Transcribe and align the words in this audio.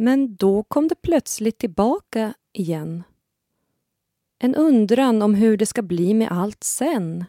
Men 0.00 0.36
då 0.36 0.62
kom 0.62 0.88
det 0.88 0.94
plötsligt 0.94 1.58
tillbaka 1.58 2.34
igen. 2.52 3.02
En 4.38 4.54
undran 4.54 5.22
om 5.22 5.34
hur 5.34 5.56
det 5.56 5.66
ska 5.66 5.82
bli 5.82 6.14
med 6.14 6.32
allt 6.32 6.64
sen. 6.64 7.24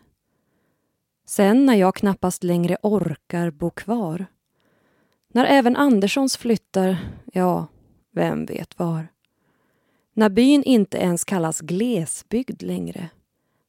Sen 1.25 1.65
när 1.65 1.75
jag 1.75 1.95
knappast 1.95 2.43
längre 2.43 2.77
orkar 2.81 3.51
bo 3.51 3.69
kvar. 3.69 4.25
När 5.27 5.45
även 5.45 5.75
Anderssons 5.75 6.37
flyttar, 6.37 6.97
ja, 7.33 7.67
vem 8.11 8.45
vet 8.45 8.79
var. 8.79 9.07
När 10.13 10.29
byn 10.29 10.63
inte 10.63 10.97
ens 10.97 11.25
kallas 11.25 11.61
glesbygd 11.61 12.61
längre. 12.61 13.09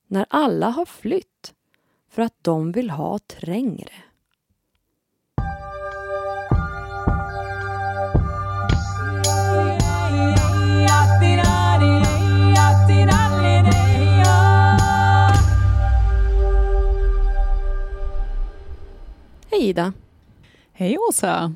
När 0.06 0.26
alla 0.30 0.68
har 0.68 0.86
flytt 0.86 1.54
för 2.08 2.22
att 2.22 2.44
de 2.44 2.72
vill 2.72 2.90
ha 2.90 3.18
trängre. 3.18 3.92
Hej 19.50 19.68
Ida! 19.68 19.92
Hej 20.72 20.98
Åsa! 20.98 21.54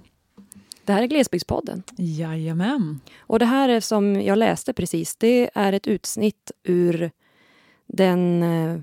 Det 0.84 0.92
här 0.92 1.02
är 1.02 1.06
Glesbygdspodden. 1.06 1.82
Jajamän. 1.96 3.00
Och 3.18 3.38
det 3.38 3.44
här 3.44 3.68
är 3.68 3.80
som 3.80 4.22
jag 4.22 4.38
läste 4.38 4.72
precis, 4.72 5.16
det 5.16 5.50
är 5.54 5.72
ett 5.72 5.86
utsnitt 5.86 6.50
ur 6.62 7.10
den 7.86 8.42
eh, 8.42 8.78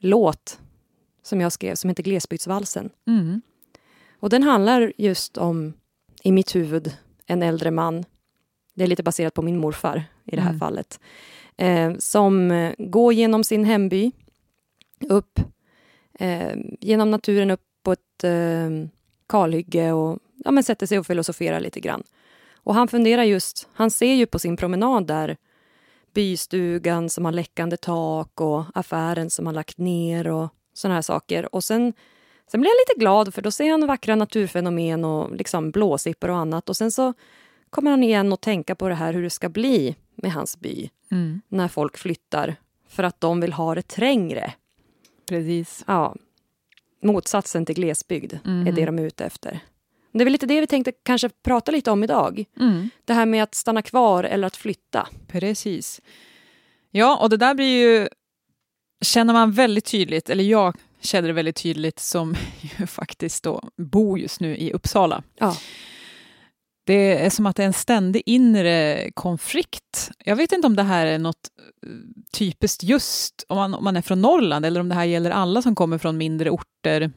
låt 0.00 0.60
som 1.22 1.40
jag 1.40 1.52
skrev 1.52 1.74
som 1.74 1.90
heter 1.90 2.02
Glesbygdsvalsen. 2.02 2.90
Mm. 3.06 3.40
Och 4.20 4.30
den 4.30 4.42
handlar 4.42 4.92
just 4.96 5.38
om, 5.38 5.72
i 6.22 6.32
mitt 6.32 6.54
huvud, 6.54 6.96
en 7.26 7.42
äldre 7.42 7.70
man. 7.70 8.04
Det 8.74 8.82
är 8.84 8.88
lite 8.88 9.02
baserat 9.02 9.34
på 9.34 9.42
min 9.42 9.58
morfar 9.58 10.04
i 10.24 10.36
det 10.36 10.42
här 10.42 10.48
Mm. 10.50 10.60
fallet. 10.60 11.00
Eh, 11.56 11.92
som 11.98 12.50
eh, 12.50 12.74
går 12.78 13.12
genom 13.12 13.44
sin 13.44 13.64
hemby, 13.64 14.12
upp 15.08 15.40
eh, 16.18 16.56
genom 16.80 17.10
naturen 17.10 17.50
upp 17.50 17.60
på 17.82 17.92
ett 17.92 18.24
eh, 18.24 18.70
kalhygge 19.28 19.92
och 19.92 20.18
ja, 20.44 20.50
men 20.50 20.64
sätter 20.64 20.86
sig 20.86 20.98
och 20.98 21.06
filosoferar 21.06 21.60
lite 21.60 21.80
grann. 21.80 22.02
Och 22.62 22.74
han 22.74 22.88
funderar 22.88 23.22
just, 23.22 23.68
han 23.72 23.90
ser 23.90 24.14
ju 24.14 24.26
på 24.26 24.38
sin 24.38 24.56
promenad 24.56 25.06
där 25.06 25.36
bystugan 26.14 27.10
som 27.10 27.24
har 27.24 27.32
läckande 27.32 27.76
tak 27.76 28.40
och 28.40 28.64
affären 28.74 29.30
som 29.30 29.46
har 29.46 29.52
lagt 29.52 29.78
ner 29.78 30.26
och 30.28 30.48
såna 30.74 30.94
här 30.94 31.02
saker. 31.02 31.54
Och 31.54 31.64
sen, 31.64 31.92
sen 32.50 32.60
blir 32.60 32.70
han 32.70 32.76
lite 32.88 33.00
glad 33.00 33.34
för 33.34 33.42
då 33.42 33.50
ser 33.50 33.70
han 33.70 33.86
vackra 33.86 34.14
naturfenomen 34.16 35.04
och 35.04 35.36
liksom 35.36 35.70
blåsippor 35.70 36.30
och 36.30 36.36
annat. 36.36 36.68
Och 36.68 36.76
sen 36.76 36.90
så 36.90 37.14
kommer 37.70 37.90
han 37.90 38.02
igen 38.02 38.32
och 38.32 38.40
tänka 38.40 38.74
på 38.74 38.88
det 38.88 38.94
här 38.94 39.12
hur 39.12 39.22
det 39.22 39.30
ska 39.30 39.48
bli 39.48 39.96
med 40.14 40.32
hans 40.32 40.60
by 40.60 40.90
Mm. 41.12 41.40
när 41.48 41.68
folk 41.68 41.96
flyttar 41.98 42.56
för 42.88 43.02
att 43.02 43.20
de 43.20 43.40
vill 43.40 43.52
ha 43.52 43.74
det 43.74 43.82
trängre. 43.88 44.52
Precis. 45.28 45.84
Ja, 45.86 46.14
motsatsen 47.02 47.66
till 47.66 47.74
glesbygd 47.74 48.32
är 48.32 48.38
Mhm. 48.48 48.74
det 48.74 48.84
de 48.86 48.98
är 48.98 49.02
ute 49.02 49.24
efter. 49.24 49.60
Det 50.12 50.20
är 50.20 50.24
väl 50.24 50.32
lite 50.32 50.46
det 50.46 50.60
vi 50.60 50.66
tänkte 50.66 50.92
kanske 51.02 51.28
prata 51.28 51.72
lite 51.72 51.90
om 51.90 52.04
idag. 52.04 52.44
Mm. 52.60 52.90
Det 53.04 53.14
här 53.14 53.26
med 53.26 53.42
att 53.42 53.54
stanna 53.54 53.82
kvar 53.82 54.24
eller 54.24 54.46
att 54.46 54.56
flytta. 54.56 55.08
Precis. 55.28 56.00
Ja, 56.90 57.16
och 57.22 57.30
det 57.30 57.36
där 57.36 57.54
blir 57.54 57.88
ju... 57.88 58.08
Känner 59.02 59.32
man 59.32 59.52
väldigt 59.52 59.84
tydligt, 59.84 60.30
eller 60.30 60.44
jag 60.44 60.76
känner 61.00 61.28
det 61.28 61.34
väldigt 61.34 61.56
tydligt 61.56 61.98
som 62.00 62.34
ju 62.78 62.86
faktiskt 62.86 63.42
då 63.44 63.62
bor 63.76 64.18
just 64.18 64.40
nu 64.40 64.56
i 64.56 64.72
Uppsala. 64.72 65.22
Ja. 65.38 65.56
Det 66.90 67.24
är 67.24 67.30
som 67.30 67.46
att 67.46 67.56
det 67.56 67.62
är 67.62 67.66
en 67.66 67.72
ständig 67.72 68.22
inre 68.26 69.10
konflikt. 69.14 70.10
Jag 70.24 70.36
vet 70.36 70.52
inte 70.52 70.66
om 70.66 70.76
det 70.76 70.82
här 70.82 71.06
är 71.06 71.18
något 71.18 71.36
eh, 71.86 71.88
typiskt 72.32 72.82
just 72.82 73.44
om 73.48 73.56
man, 73.56 73.74
om 73.74 73.84
man 73.84 73.96
är 73.96 74.02
från 74.02 74.20
Norrland 74.20 74.66
eller 74.66 74.80
om 74.80 74.88
det 74.88 74.94
här 74.94 75.04
gäller 75.04 75.30
alla 75.30 75.62
som 75.62 75.74
kommer 75.74 75.98
från 75.98 76.16
mindre 76.18 76.50
orter, 76.50 77.10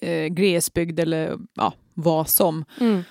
eh, 0.00 0.26
glesbygd 0.26 1.00
eller 1.00 1.38
ja, 1.54 1.72
vad 1.94 2.28
som. 2.28 2.64
Mm. 2.80 3.02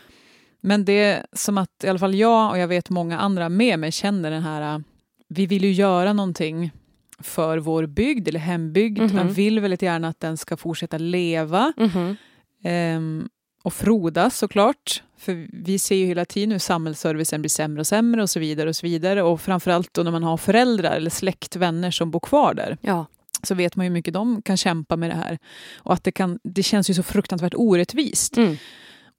Men 0.61 0.85
det 0.85 1.03
är 1.03 1.25
som 1.33 1.57
att 1.57 1.83
i 1.83 1.87
alla 1.87 1.99
fall 1.99 2.15
jag 2.15 2.51
och 2.51 2.57
jag 2.57 2.67
vet 2.67 2.89
många 2.89 3.19
andra 3.19 3.49
med 3.49 3.79
mig 3.79 3.91
känner 3.91 4.31
den 4.31 4.43
här, 4.43 4.83
vi 5.27 5.45
vill 5.45 5.63
ju 5.63 5.71
göra 5.71 6.13
någonting 6.13 6.71
för 7.19 7.57
vår 7.57 7.85
bygd 7.85 8.27
eller 8.27 8.39
hembygd. 8.39 9.01
Mhm. 9.01 9.15
Man 9.15 9.33
vill 9.33 9.59
väldigt 9.59 9.81
gärna 9.81 10.07
att 10.07 10.19
den 10.19 10.37
ska 10.37 10.57
fortsätta 10.57 10.97
leva 10.97 11.73
Mhm. 11.77 12.15
ehm, 12.63 13.29
och 13.63 13.73
frodas 13.73 14.37
såklart. 14.37 15.03
För 15.17 15.47
vi 15.53 15.79
ser 15.79 15.95
ju 15.95 16.05
hela 16.05 16.25
tiden 16.25 16.51
hur 16.51 16.59
samhällsservicen 16.59 17.41
blir 17.41 17.49
sämre 17.49 17.79
och 17.79 17.87
sämre 17.87 18.21
och 18.21 18.29
så 18.29 18.39
vidare 18.39 18.69
och 18.69 18.75
så 18.75 18.85
vidare. 18.87 19.23
Och 19.23 19.41
framförallt 19.41 19.93
då 19.93 20.03
när 20.03 20.11
man 20.11 20.23
har 20.23 20.37
föräldrar 20.37 20.91
eller 20.91 21.09
släkt, 21.09 21.55
vänner 21.55 21.91
som 21.91 22.11
bor 22.11 22.19
kvar 22.19 22.53
där 22.53 22.77
Ja. 22.81 23.05
så 23.43 23.55
vet 23.55 23.75
man 23.75 23.85
ju 23.85 23.89
hur 23.89 23.93
mycket 23.93 24.13
de 24.13 24.41
kan 24.41 24.57
kämpa 24.57 24.95
med 24.97 25.09
det 25.09 25.15
här. 25.15 25.37
Och 25.77 25.93
att 25.93 26.03
det, 26.03 26.11
kan, 26.11 26.39
det 26.43 26.63
känns 26.63 26.89
ju 26.89 26.93
så 26.93 27.03
fruktansvärt 27.03 27.53
orättvist. 27.55 28.37
Mm. 28.37 28.57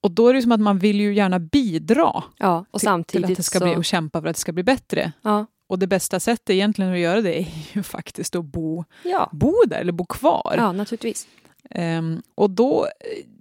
Och 0.00 0.10
då 0.10 0.28
är 0.28 0.34
det 0.34 0.43
som 0.43 0.53
att 0.53 0.60
man 0.60 0.78
vill 0.78 1.00
ju 1.00 1.15
gärna 1.15 1.38
bidra 1.38 2.25
ja. 2.38 2.65
Och 2.70 2.81
till, 2.81 2.87
samtidigt 2.87 3.26
till 3.26 3.32
att 3.32 3.37
det 3.37 3.43
ska 3.43 3.59
så... 3.59 3.65
bli 3.65 3.76
och 3.76 3.84
kämpa 3.84 4.20
för 4.20 4.28
att 4.28 4.37
det 4.37 4.41
ska 4.41 4.53
bli 4.53 4.62
bättre. 4.62 5.12
Ja. 5.22 5.47
Och 5.69 5.78
det 5.78 5.87
bästa 5.87 6.20
sättet 6.20 6.50
egentligen 6.50 6.93
att 6.93 6.99
göra 6.99 7.20
det 7.20 7.38
är 7.41 7.47
ju 7.72 7.82
faktiskt 7.97 8.37
att 8.37 8.44
bo, 8.44 8.84
Ja. 9.03 9.28
bo 9.32 9.55
där 9.66 9.81
eller 9.81 9.93
bo 9.93 10.06
kvar. 10.06 10.55
ja, 10.56 10.72
naturligtvis. 10.72 11.26
Ehm, 11.71 12.23
och 12.35 12.51
då, 12.51 12.89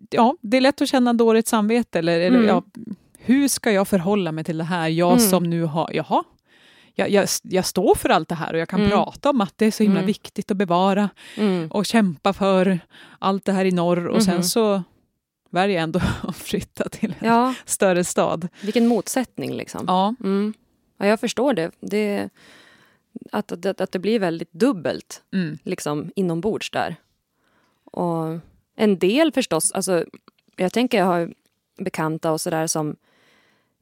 ja, 0.10 0.36
det 0.42 0.58
är 0.58 0.62
lätt 0.62 0.82
att 0.82 0.90
känna 0.90 1.14
dåligt 1.14 1.48
samvete. 1.48 2.00
Eller, 2.00 2.20
eller 2.20 2.38
Mm. 2.38 2.48
ja, 2.50 2.64
hur 3.18 3.48
ska 3.48 3.72
jag 3.72 3.88
förhålla 3.88 4.32
mig 4.32 4.44
till 4.44 4.58
det 4.58 4.64
här? 4.64 4.88
Jag 4.88 5.12
Mm. 5.12 5.20
som 5.30 5.44
nu 5.44 5.64
har, 5.64 5.90
jaha, 5.94 6.24
jag, 6.96 7.10
jag, 7.10 7.28
jag 7.44 7.66
står 7.66 7.96
för 7.96 8.10
allt 8.10 8.30
det 8.30 8.36
här 8.36 8.54
och 8.54 8.60
jag 8.60 8.70
kan 8.70 8.80
Mm. 8.80 8.92
prata 8.92 9.30
om 9.30 9.42
att 9.42 9.54
det 9.58 9.66
är 9.66 9.72
så 9.72 9.84
himla 9.84 10.00
Mm. 10.00 10.08
viktigt 10.08 10.52
att 10.52 10.58
bevara 10.58 11.10
Mm. 11.38 11.72
och 11.72 11.86
kämpa 11.86 12.34
för 12.34 12.80
allt 13.20 13.46
det 13.46 13.52
här 13.52 13.66
i 13.66 13.72
norr 13.72 14.08
och 14.08 14.24
sen 14.24 14.34
Mhm. 14.34 14.44
så 14.44 14.84
väljer 15.50 15.76
jag 15.76 15.84
ändå 15.84 16.00
att 16.24 16.36
flytta 16.36 16.90
till 16.90 17.16
en 17.20 17.28
Ja, 17.28 17.54
större 17.66 18.04
stad. 18.04 18.48
vilken 18.62 18.88
motsättning 18.88 19.54
liksom. 19.54 19.84
Ja, 19.88 20.16
Mm. 20.24 20.54
Ja, 20.98 21.06
jag 21.06 21.20
förstår 21.20 21.54
det. 21.54 21.72
det 21.80 22.30
att, 23.32 23.52
att, 23.66 23.82
att 23.82 23.92
det 23.92 24.00
blir 24.00 24.20
väldigt 24.20 24.52
dubbelt 24.52 25.22
mm, 25.34 25.58
liksom 25.64 26.12
inombords 26.16 26.72
där. 26.72 26.96
Och 27.92 28.40
en 28.76 29.00
del 29.00 29.32
förstås, 29.32 29.72
alltså 29.72 30.06
jag 30.56 30.74
tänker 30.74 30.98
jag 30.98 31.06
har 31.06 31.34
bekanta 31.78 32.32
och 32.32 32.42
sådär 32.42 32.68
som 32.68 32.96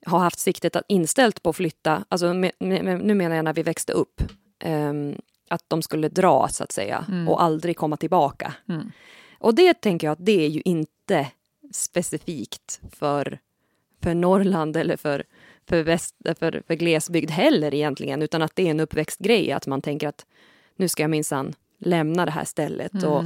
har 0.05 0.19
haft 0.19 0.39
siktet 0.39 0.75
att- 0.75 0.85
inställt 0.88 1.43
på 1.43 1.49
att 1.49 1.55
flytta, 1.55 2.05
alltså 2.09 2.33
med, 2.33 2.51
med, 2.59 3.05
nu 3.05 3.13
menar 3.13 3.35
jag 3.35 3.45
när 3.45 3.53
vi 3.53 3.63
växte 3.63 3.94
upp, 3.94 4.21
ehm, 4.59 5.15
att 5.49 5.63
de 5.67 5.81
skulle 5.81 6.09
dra 6.09 6.47
så 6.47 6.63
att 6.63 6.71
säga 6.71 7.05
Mm. 7.07 7.27
och 7.27 7.44
aldrig 7.44 7.77
komma 7.77 7.97
tillbaka. 7.97 8.53
mm. 8.69 8.91
Och 9.39 9.55
det 9.55 9.73
tänker 9.81 10.07
jag 10.07 10.11
att 10.11 10.25
det 10.25 10.45
är 10.45 10.49
ju 10.49 10.61
inte 10.65 11.27
specifikt 11.71 12.81
för, 12.91 13.39
för 14.03 14.13
Norrland 14.13 14.77
eller 14.77 14.97
för, 14.97 15.23
för, 15.65 15.83
väst, 15.83 16.15
för, 16.39 16.63
för 16.67 16.73
glesbygd 16.75 17.31
heller 17.31 17.73
egentligen, 17.73 18.21
utan 18.21 18.41
att 18.41 18.55
det 18.55 18.67
är 18.67 18.71
en 18.71 18.79
uppväxtgrej, 18.79 19.51
att 19.51 19.67
man 19.67 19.81
tänker 19.81 20.07
att 20.07 20.25
nu 20.75 20.88
ska 20.88 21.03
jag 21.03 21.09
minsann 21.09 21.53
lämna 21.79 22.25
det 22.25 22.31
här 22.31 22.45
stället. 22.45 22.94
Mm. 22.94 23.05
och 23.11 23.23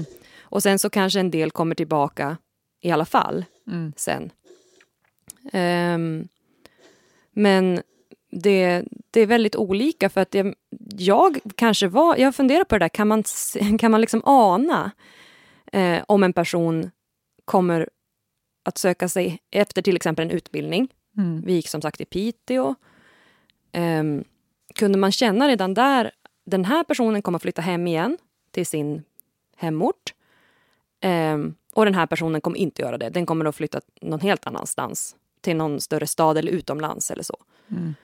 sen 0.63 0.79
så 0.79 0.89
kanske 0.89 1.19
en 1.19 1.31
del 1.31 1.51
kommer 1.51 1.75
tillbaka 1.75 2.37
i 2.81 2.91
alla 2.91 3.05
fall 3.05 3.45
Mm. 3.67 3.93
sen. 3.95 4.31
Ehm, 5.51 6.27
men 7.31 7.81
det, 8.31 8.83
det 9.11 9.21
är 9.21 9.25
väldigt 9.25 9.55
olika 9.55 10.09
för 10.09 10.21
att 10.21 10.31
det, 10.31 10.55
jag 10.97 11.39
kanske 11.55 11.87
var, 11.87 12.17
jag 12.17 12.35
funderar 12.35 12.63
på 12.63 12.75
det 12.75 12.79
där, 12.85 12.89
kan 12.89 13.07
man, 13.07 13.23
kan 13.79 13.91
man 13.91 14.01
liksom 14.01 14.21
ana 14.25 14.91
eh, 15.71 16.03
om 16.07 16.23
en 16.23 16.33
person 16.33 16.91
kommer 17.45 17.89
att 18.63 18.77
söka 18.77 19.09
sig 19.09 19.39
efter 19.51 19.81
till 19.81 19.95
exempel 19.95 20.25
en 20.25 20.31
utbildning. 20.31 20.87
Mm. 21.17 21.41
Vi 21.41 21.53
gick 21.53 21.67
som 21.67 21.81
sagt 21.81 22.01
i 22.01 22.05
Piteå. 22.05 22.75
Ehm, 23.71 24.23
kunde 24.75 24.97
man 24.97 25.11
känna 25.11 25.47
redan 25.47 25.73
där, 25.73 26.11
den 26.45 26.65
här 26.65 26.83
personen 26.83 27.21
kommer 27.21 27.39
flytta 27.39 27.61
hem 27.61 27.87
igen 27.87 28.17
till 28.51 28.65
sin 28.65 29.03
hemort. 29.57 30.13
Ehm, 31.01 31.55
och 31.73 31.85
den 31.85 31.95
här 31.95 32.05
personen 32.05 32.41
kommer 32.41 32.57
inte 32.57 32.81
göra 32.81 32.97
det. 32.97 33.09
Den 33.09 33.25
kommer 33.25 33.45
att 33.45 33.55
flytta 33.55 33.81
någon 34.01 34.19
helt 34.19 34.47
annanstans. 34.47 35.15
Till 35.41 35.55
någon 35.55 35.81
större 35.81 36.07
stad 36.07 36.37
eller 36.37 36.51
utomlands 36.51 37.11
eller 37.11 37.23
så. 37.23 37.37
Mm. 37.71 37.95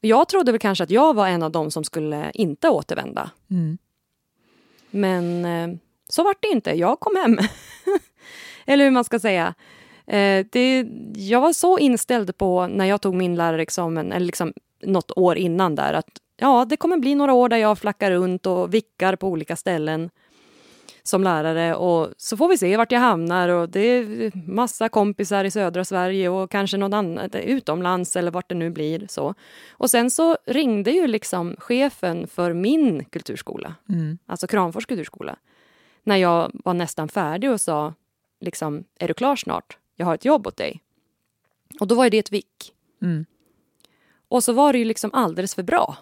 Jag 0.00 0.28
trodde 0.28 0.52
väl 0.52 0.58
kanske 0.58 0.84
att 0.84 0.90
jag 0.90 1.14
var 1.14 1.28
en 1.28 1.42
av 1.42 1.50
dem 1.50 1.70
som 1.70 1.84
skulle 1.84 2.30
inte 2.34 2.68
återvända. 2.68 3.30
Mm. 3.50 3.78
Men 4.90 5.44
eh, 5.44 5.78
så 6.08 6.24
vart 6.24 6.42
det 6.42 6.48
inte. 6.48 6.70
Jag 6.70 7.00
kom 7.00 7.16
hem. 7.16 7.38
Eller 8.66 8.84
hur 8.84 8.90
man 8.90 9.04
ska 9.04 9.18
säga. 9.18 9.54
Eh, 10.06 10.46
det, 10.50 10.86
jag 11.14 11.40
var 11.40 11.52
så 11.52 11.78
inställd 11.78 12.38
på 12.38 12.66
när 12.66 12.84
jag 12.84 13.00
tog 13.00 13.14
min 13.14 13.34
lärarexamen, 13.34 14.12
eller 14.12 14.26
liksom 14.26 14.52
något 14.82 15.10
år 15.16 15.36
innan 15.36 15.74
där, 15.74 15.92
att 15.92 16.08
ja, 16.36 16.64
det 16.64 16.76
kommer 16.76 16.96
bli 16.96 17.14
några 17.14 17.32
år 17.32 17.48
där 17.48 17.56
jag 17.56 17.78
flackar 17.78 18.10
runt 18.10 18.46
och 18.46 18.74
vickar 18.74 19.16
på 19.16 19.28
olika 19.28 19.56
ställen. 19.56 20.10
Som 21.06 21.22
lärare 21.24 21.74
och 21.74 22.08
så 22.16 22.36
får 22.36 22.48
vi 22.48 22.58
se 22.58 22.76
vart 22.76 22.92
jag 22.92 23.00
hamnar 23.00 23.48
och 23.48 23.68
det 23.68 23.80
är 23.80 24.32
massa 24.50 24.88
kompisar 24.88 25.44
i 25.44 25.50
södra 25.50 25.84
Sverige 25.84 26.28
och 26.28 26.50
kanske 26.50 26.76
något 26.76 26.94
annat 26.94 27.34
utomlands 27.34 28.16
eller 28.16 28.30
vart 28.30 28.48
det 28.48 28.54
nu 28.54 28.70
blir. 28.70 29.06
så. 29.08 29.34
Och 29.72 29.90
sen 29.90 30.10
så 30.10 30.36
ringde 30.46 30.90
ju 30.90 31.06
liksom 31.06 31.56
chefen 31.58 32.26
för 32.26 32.52
min 32.52 33.04
kulturskola, 33.04 33.74
Mm. 33.88 34.18
alltså 34.26 34.46
Kramfors 34.46 34.86
kulturskola, 34.86 35.36
när 36.02 36.16
jag 36.16 36.50
var 36.64 36.74
nästan 36.74 37.08
färdig 37.08 37.50
och 37.50 37.60
sa 37.60 37.94
liksom, 38.40 38.84
är 38.98 39.08
du 39.08 39.14
klar 39.14 39.36
snart? 39.36 39.78
Jag 39.96 40.06
har 40.06 40.14
ett 40.14 40.24
jobb 40.24 40.46
åt 40.46 40.56
dig. 40.56 40.80
Och 41.80 41.86
då 41.86 41.94
var 41.94 42.10
det 42.10 42.18
ett 42.18 42.32
vick. 42.32 42.72
Mm. 43.02 43.24
Och 44.28 44.44
så 44.44 44.52
var 44.52 44.72
det 44.72 44.78
ju 44.78 44.84
liksom 44.84 45.10
alldeles 45.12 45.54
för 45.54 45.62
bra 45.62 45.96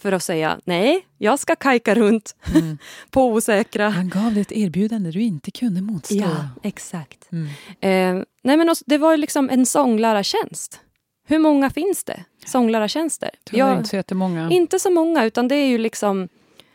för 0.00 0.12
att 0.12 0.22
säga 0.22 0.60
nej, 0.64 1.06
jag 1.18 1.38
ska 1.38 1.56
kajka 1.56 1.94
runt 1.94 2.36
Mm. 2.54 2.78
på 3.10 3.26
osäkra... 3.32 3.88
Han 3.88 4.08
gav 4.08 4.32
dig 4.32 4.40
ett 4.42 4.52
erbjudande 4.52 5.10
du 5.10 5.20
inte 5.22 5.50
kunde 5.50 5.80
motstå. 5.82 6.14
Ja, 6.14 6.48
exakt. 6.62 7.28
Mm. 7.32 7.46
Eh, 7.80 8.24
nej 8.42 8.56
men 8.56 8.68
också, 8.68 8.84
det 8.86 8.98
var 8.98 9.16
liksom 9.16 9.50
en 9.50 9.66
sånglärartjänst. 9.66 10.80
Hur 11.26 11.38
många 11.38 11.70
finns 11.70 12.04
det? 12.04 12.24
Sånglärartjänster? 12.46 13.30
Tyvärr 13.44 13.58
Jag- 13.68 13.76
inte 13.78 13.88
så 13.88 13.96
jättemånga. 13.96 14.50
Inte 14.50 14.78
så 14.78 14.90
många, 14.90 15.24
utan 15.24 15.48
det 15.48 15.54
är 15.54 15.66
ju 15.66 15.78
liksom 15.78 16.28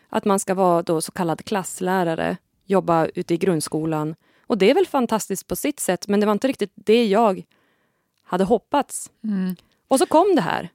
att 0.10 0.26
man 0.26 0.40
ska 0.40 0.54
vara 0.54 0.82
då 0.82 1.02
så 1.02 1.12
kallad 1.12 1.46
klasslärare, 1.46 2.38
jobba 2.66 3.06
ute 3.06 3.34
i 3.34 3.38
grundskolan. 3.38 4.16
Och 4.48 4.58
det 4.58 4.70
är 4.70 4.74
väl 4.74 4.88
fantastiskt 4.88 5.48
på 5.48 5.56
sitt 5.56 5.80
sätt, 5.80 6.08
men 6.08 6.20
det 6.20 6.26
var 6.26 6.34
inte 6.34 6.48
riktigt 6.48 6.72
det 6.76 7.06
jag 7.06 7.44
hade 8.24 8.44
hoppats. 8.44 9.12
Mm. 9.24 9.56
Och 9.88 10.00
så 10.00 10.06
kom 10.06 10.36
det 10.36 10.42
här. 10.42 10.70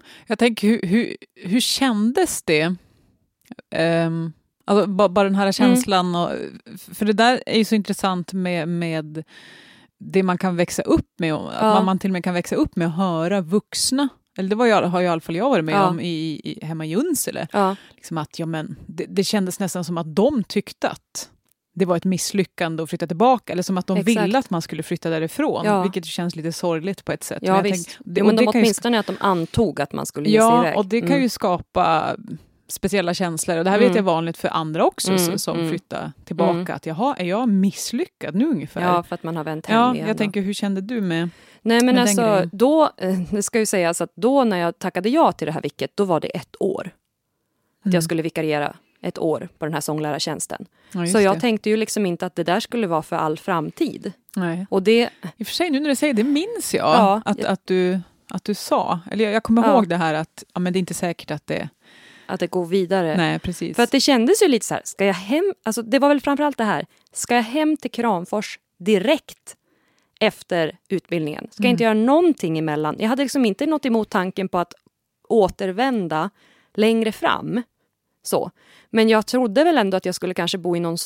Mm. 0.00 0.24
Jag 0.26 0.38
tänker, 0.38 0.68
hur, 0.68 0.80
hur, 0.82 1.16
hur 1.34 1.60
kändes 1.60 2.42
det? 2.42 2.74
Um, 4.06 4.32
alltså, 4.64 4.86
ba- 4.90 5.08
bara 5.08 5.24
den 5.24 5.34
här 5.34 5.52
känslan. 5.52 6.14
Och, 6.14 6.30
för 6.94 7.04
det 7.06 7.12
där 7.12 7.42
är 7.46 7.58
ju 7.58 7.64
så 7.64 7.74
intressant 7.74 8.32
med, 8.32 8.68
med 8.68 9.24
det 10.00 10.22
man 10.22 10.38
kan 10.38 10.56
växa 10.56 10.82
upp 10.82 11.10
med. 11.18 11.34
och 11.34 11.48
Att 11.56 11.62
Ja. 11.62 11.74
man, 11.74 11.84
man 11.84 11.98
till 11.98 12.10
och 12.10 12.12
med 12.12 12.24
kan 12.24 12.34
växa 12.34 12.56
upp 12.56 12.76
med 12.76 12.88
att 12.88 12.96
höra 12.96 13.40
vuxna. 13.40 14.08
Eller 14.38 14.48
det 14.48 14.54
var 14.56 14.66
jag, 14.66 14.82
har 14.82 15.00
ju 15.00 15.06
i 15.06 15.08
alla 15.08 15.20
fall 15.20 15.36
jag 15.36 15.50
varit 15.50 15.64
med 15.64 15.74
Ja. 15.74 15.86
om 15.88 16.00
i, 16.00 16.40
i, 16.44 16.58
hemma 16.66 16.86
i 16.86 16.88
Junsele. 16.88 17.48
Ja, 17.52 17.76
Liksom 17.94 18.18
att, 18.18 18.38
ja, 18.38 18.46
men, 18.46 18.76
det, 18.86 19.04
det 19.08 19.24
kändes 19.24 19.60
nästan 19.60 19.84
som 19.84 19.98
att 19.98 20.14
de 20.14 20.44
tyckte 20.44 20.88
att 20.88 21.30
det 21.78 21.84
var 21.84 21.96
ett 21.96 22.04
misslyckande 22.04 22.82
att 22.82 22.88
flytta 22.90 23.06
tillbaka. 23.06 23.52
Eller 23.52 23.62
som 23.62 23.78
att 23.78 23.86
de 23.86 23.96
Exakt. 23.96 24.08
ville 24.24 24.38
att 24.38 24.50
man 24.50 24.62
skulle 24.62 24.82
flytta 24.82 25.10
därifrån. 25.10 25.64
Ja. 25.66 25.82
Vilket 25.82 26.06
ju 26.06 26.10
känns 26.10 26.36
lite 26.36 26.52
sorgligt 26.52 27.04
på 27.04 27.12
ett 27.12 27.24
sätt. 27.24 27.38
ja 27.42 27.56
jag 27.56 27.62
visst. 27.62 27.86
tänk- 27.88 27.98
det- 28.14 28.20
jo, 28.20 28.26
men 28.26 28.36
det 28.36 28.42
de 28.42 28.44
ju 28.44 28.50
åtminstone 28.60 28.98
att 28.98 29.06
de 29.06 29.16
antog 29.20 29.80
att 29.80 29.92
man 29.92 30.06
skulle 30.06 30.28
ge 30.30 30.38
sig 30.40 30.46
Ja, 30.48 30.62
iväg. 30.62 30.76
och 30.76 30.86
det 30.86 31.00
kan 31.00 31.08
Mm. 31.10 31.22
ju 31.22 31.28
skapa 31.28 32.16
speciella 32.70 33.14
känslor. 33.14 33.56
Och 33.58 33.64
det 33.64 33.70
här 33.70 33.76
Mm. 33.78 33.88
vet 33.88 33.96
jag 33.96 34.02
är 34.02 34.06
vanligt 34.06 34.36
för 34.36 34.48
andra 34.48 34.84
också 34.84 35.08
Mm, 35.08 35.18
så- 35.18 35.38
som 35.38 35.56
mm. 35.58 35.68
flyttar 35.70 36.12
tillbaka. 36.24 36.50
Mm. 36.52 36.74
Att 36.76 36.86
jaha, 36.86 37.14
är 37.18 37.24
jag 37.24 37.48
misslyckad 37.48 38.34
nu 38.34 38.44
ungefär? 38.46 38.80
Ja, 38.82 39.02
för 39.02 39.14
att 39.14 39.22
man 39.22 39.36
har 39.36 39.44
vänt 39.44 39.66
hem 39.66 39.80
Ja, 39.80 39.94
igen. 39.94 40.06
jag 40.06 40.16
då. 40.16 40.18
tänker, 40.18 40.40
hur 40.42 40.52
kände 40.52 40.80
du 40.80 41.00
med... 41.00 41.30
Nej, 41.62 41.82
men 41.84 41.94
med 41.94 42.02
alltså, 42.02 42.48
då, 42.52 42.90
eh, 42.96 43.18
det 43.30 43.42
ska 43.42 43.58
ju 43.58 43.66
sägas 43.66 44.00
att 44.00 44.12
då 44.14 44.44
när 44.44 44.58
jag 44.58 44.78
tackade 44.78 45.08
ja 45.08 45.32
till 45.32 45.46
det 45.46 45.52
här 45.52 45.62
vicket, 45.62 45.90
då 45.94 46.04
var 46.04 46.20
det 46.20 46.28
ett 46.28 46.56
år. 46.60 46.80
Att 47.80 47.86
Mm. 47.86 47.94
jag 47.94 48.02
skulle 48.04 48.22
vikariera 48.22 48.76
ett 49.02 49.18
år 49.18 49.48
på 49.58 49.64
den 49.64 49.74
här 49.74 49.80
sånglärartjänsten. 49.80 50.66
Ja, 50.92 51.06
Så 51.06 51.20
jag 51.20 51.36
det. 51.36 51.40
tänkte 51.40 51.70
ju 51.70 51.76
liksom 51.76 52.06
inte 52.06 52.26
att 52.26 52.34
det 52.36 52.44
där 52.44 52.60
skulle 52.60 52.86
vara 52.86 53.02
för 53.02 53.16
all 53.16 53.38
framtid. 53.38 54.12
Nej. 54.36 54.66
Och 54.70 54.82
det, 54.82 55.10
I 55.36 55.42
och 55.42 55.46
för 55.46 55.54
sig, 55.54 55.70
nu 55.70 55.80
när 55.80 55.88
du 55.88 55.96
säger 55.96 56.14
det 56.14 56.24
minns 56.24 56.74
jag 56.74 56.84
Ja, 56.94 57.22
att, 57.24 57.38
jag- 57.38 57.46
att, 57.46 57.66
du, 57.66 58.00
att 58.30 58.44
du 58.44 58.54
sa. 58.54 59.00
Eller 59.10 59.24
jag, 59.24 59.32
jag 59.34 59.42
kommer 59.42 59.62
Ja. 59.62 59.72
ihåg 59.74 59.88
det 59.88 59.96
här 59.96 60.14
att 60.14 60.44
ja, 60.54 60.60
men 60.60 60.72
det 60.72 60.76
är 60.76 60.80
inte 60.80 60.94
säkert 60.94 61.30
att 61.30 61.46
det... 61.46 61.68
att 62.26 62.40
det 62.40 62.46
går 62.46 62.66
vidare. 62.66 63.16
Nej, 63.16 63.38
precis. 63.38 63.76
För 63.76 63.82
att 63.82 63.90
det 63.90 64.00
kändes 64.00 64.42
ju 64.42 64.48
lite 64.48 64.66
så 64.66 64.74
här, 64.74 64.82
ska 64.84 65.04
jag 65.06 65.14
hem, 65.14 65.54
alltså 65.64 65.82
det 65.82 65.98
var 65.98 66.08
väl 66.08 66.20
framförallt 66.20 66.58
det 66.58 66.64
här, 66.64 66.86
ska 67.12 67.34
jag 67.34 67.42
hem 67.42 67.76
till 67.76 67.90
Kramfors 67.90 68.58
direkt 68.78 69.56
efter 70.20 70.76
utbildningen? 70.88 71.48
Ska 71.50 71.62
jag 71.62 71.70
inte 71.70 71.84
göra 71.84 71.94
någonting 71.94 72.58
emellan? 72.58 72.96
Jag 72.98 73.08
hade 73.08 73.22
liksom 73.22 73.44
inte 73.44 73.66
något 73.66 73.86
emot 73.86 74.10
tanken 74.10 74.48
på 74.48 74.58
att 74.58 74.74
återvända 75.28 76.30
längre 76.74 77.12
fram. 77.12 77.62
Så. 78.28 78.50
Men 78.90 79.08
jag 79.08 79.26
trodde 79.26 79.64
väl 79.64 79.78
ändå 79.78 79.96
att 79.96 80.04
jag 80.06 80.14
skulle 80.14 80.34
kanske 80.34 80.58
bo 80.58 80.76
i 80.76 80.80
någon, 80.80 80.96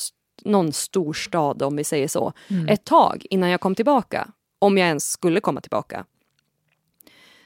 någon 0.45 0.73
storstad, 0.73 1.63
om 1.63 1.77
vi 1.77 1.85
säger 1.85 2.09
så, 2.09 2.33
Mm. 2.51 2.69
ett 2.69 2.85
tag 2.85 3.27
innan 3.31 3.51
jag 3.51 3.61
kom 3.61 3.75
tillbaka. 3.75 4.29
Om 4.59 4.79
jag 4.79 4.89
ens 4.89 5.11
skulle 5.11 5.41
komma 5.41 5.61
tillbaka. 5.61 6.05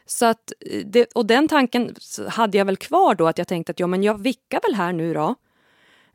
Så 0.06 0.26
att, 0.26 0.52
eh, 0.60 0.82
det, 0.86 1.06
och 1.14 1.26
den 1.26 1.48
tanken 1.48 1.94
hade 2.28 2.58
jag 2.58 2.64
väl 2.64 2.76
kvar 2.76 3.14
då, 3.14 3.26
att 3.28 3.38
jag 3.38 3.48
tänkte 3.48 3.70
att 3.70 3.80
ja, 3.80 3.86
men 3.86 4.02
jag 4.02 4.22
vickar 4.22 4.60
väl 4.62 4.74
här 4.74 4.92
nu 4.92 5.14
då. 5.14 5.34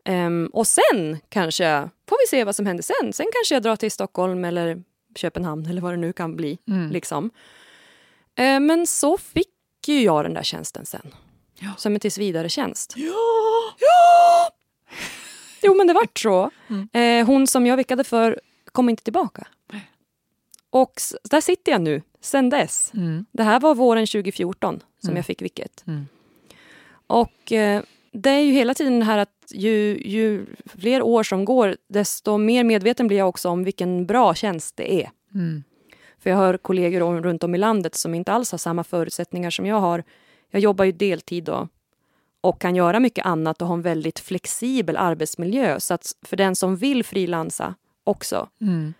Ehm, 0.05 0.49
och 0.53 0.67
sen 0.67 1.17
kanske, 1.29 1.89
får 2.09 2.17
vi 2.25 2.27
se 2.37 2.43
vad 2.43 2.55
som 2.55 2.65
händer 2.65 2.83
sen. 2.83 3.13
Sen 3.13 3.25
kanske 3.33 3.55
jag 3.55 3.63
drar 3.63 3.75
till 3.75 3.91
Stockholm 3.91 4.45
eller 4.45 4.83
Köpenhamn 5.15 5.65
eller 5.65 5.81
vad 5.81 5.93
det 5.93 5.97
nu 5.97 6.13
kan 6.13 6.35
bli. 6.35 6.57
Mm. 6.67 6.91
Liksom. 6.91 7.29
Eh, 8.35 8.59
men 8.59 8.87
så 8.87 9.17
fick 9.17 9.47
ju 9.87 10.01
jag 10.01 10.25
den 10.25 10.33
där 10.33 10.43
tjänsten 10.43 10.85
sen. 10.85 11.13
Ja. 11.59 11.69
Som 11.77 11.93
en 11.93 11.99
tills 11.99 12.17
vidare 12.17 12.49
tjänst. 12.49 12.93
Ja! 13.79 14.49
Jo, 15.63 15.75
men 15.75 15.87
det 15.87 15.93
vart 15.93 16.19
så. 16.19 16.49
Mm. 16.69 16.89
Eh, 16.93 17.27
hon 17.27 17.47
som 17.47 17.65
jag 17.65 17.77
vickade 17.77 18.03
för 18.03 18.39
kom 18.71 18.89
inte 18.89 19.03
tillbaka. 19.03 19.47
Och 20.69 20.93
där 21.23 21.41
sitter 21.41 21.71
jag 21.71 21.81
nu, 21.81 22.01
sen 22.21 22.49
dess. 22.49 22.91
Mm. 22.93 23.25
Det 23.31 23.43
här 23.43 23.59
var 23.59 23.75
våren 23.75 24.07
2014 24.07 24.79
som 24.99 25.09
Mm. 25.09 25.15
jag 25.17 25.25
fick 25.25 25.41
vicket. 25.41 25.83
Mm. 25.87 26.07
Och 27.07 27.51
eh, 27.51 27.81
det 28.11 28.29
är 28.29 28.39
ju 28.39 28.51
hela 28.51 28.73
tiden 28.73 28.99
det 28.99 29.05
här 29.05 29.17
att 29.17 29.51
ju, 29.53 30.01
ju 30.05 30.45
fler 30.65 31.01
år 31.01 31.23
som 31.23 31.45
går, 31.45 31.77
desto 31.87 32.37
mer 32.37 32.63
medveten 32.63 33.07
blir 33.07 33.17
jag 33.17 33.29
också 33.29 33.49
om 33.49 33.63
vilken 33.63 34.05
bra 34.05 34.35
tjänst 34.35 34.77
det 34.77 34.93
är. 35.03 35.11
Mm. 35.33 35.63
För 36.19 36.29
jag 36.29 36.37
hör 36.37 36.57
kollegor 36.57 37.21
runt 37.21 37.43
om 37.43 37.55
i 37.55 37.57
landet 37.57 37.95
som 37.95 38.15
inte 38.15 38.31
alls 38.31 38.51
har 38.51 38.57
samma 38.57 38.83
förutsättningar 38.83 39.49
som 39.49 39.65
jag 39.65 39.79
har. 39.79 40.03
Jag 40.51 40.61
jobbar 40.61 40.85
ju 40.85 40.91
deltid 40.91 41.43
då 41.43 41.67
och 42.41 42.61
kan 42.61 42.75
göra 42.75 42.99
mycket 42.99 43.25
annat 43.25 43.61
och 43.61 43.67
ha 43.67 43.75
en 43.75 43.81
väldigt 43.81 44.19
flexibel 44.19 44.97
arbetsmiljö. 44.97 45.79
Så 45.79 45.93
att 45.93 46.11
för 46.25 46.37
den 46.37 46.55
som 46.55 46.75
vill 46.75 47.03
frilansa 47.03 47.75
också 48.03 48.49
Mm. 48.61 48.93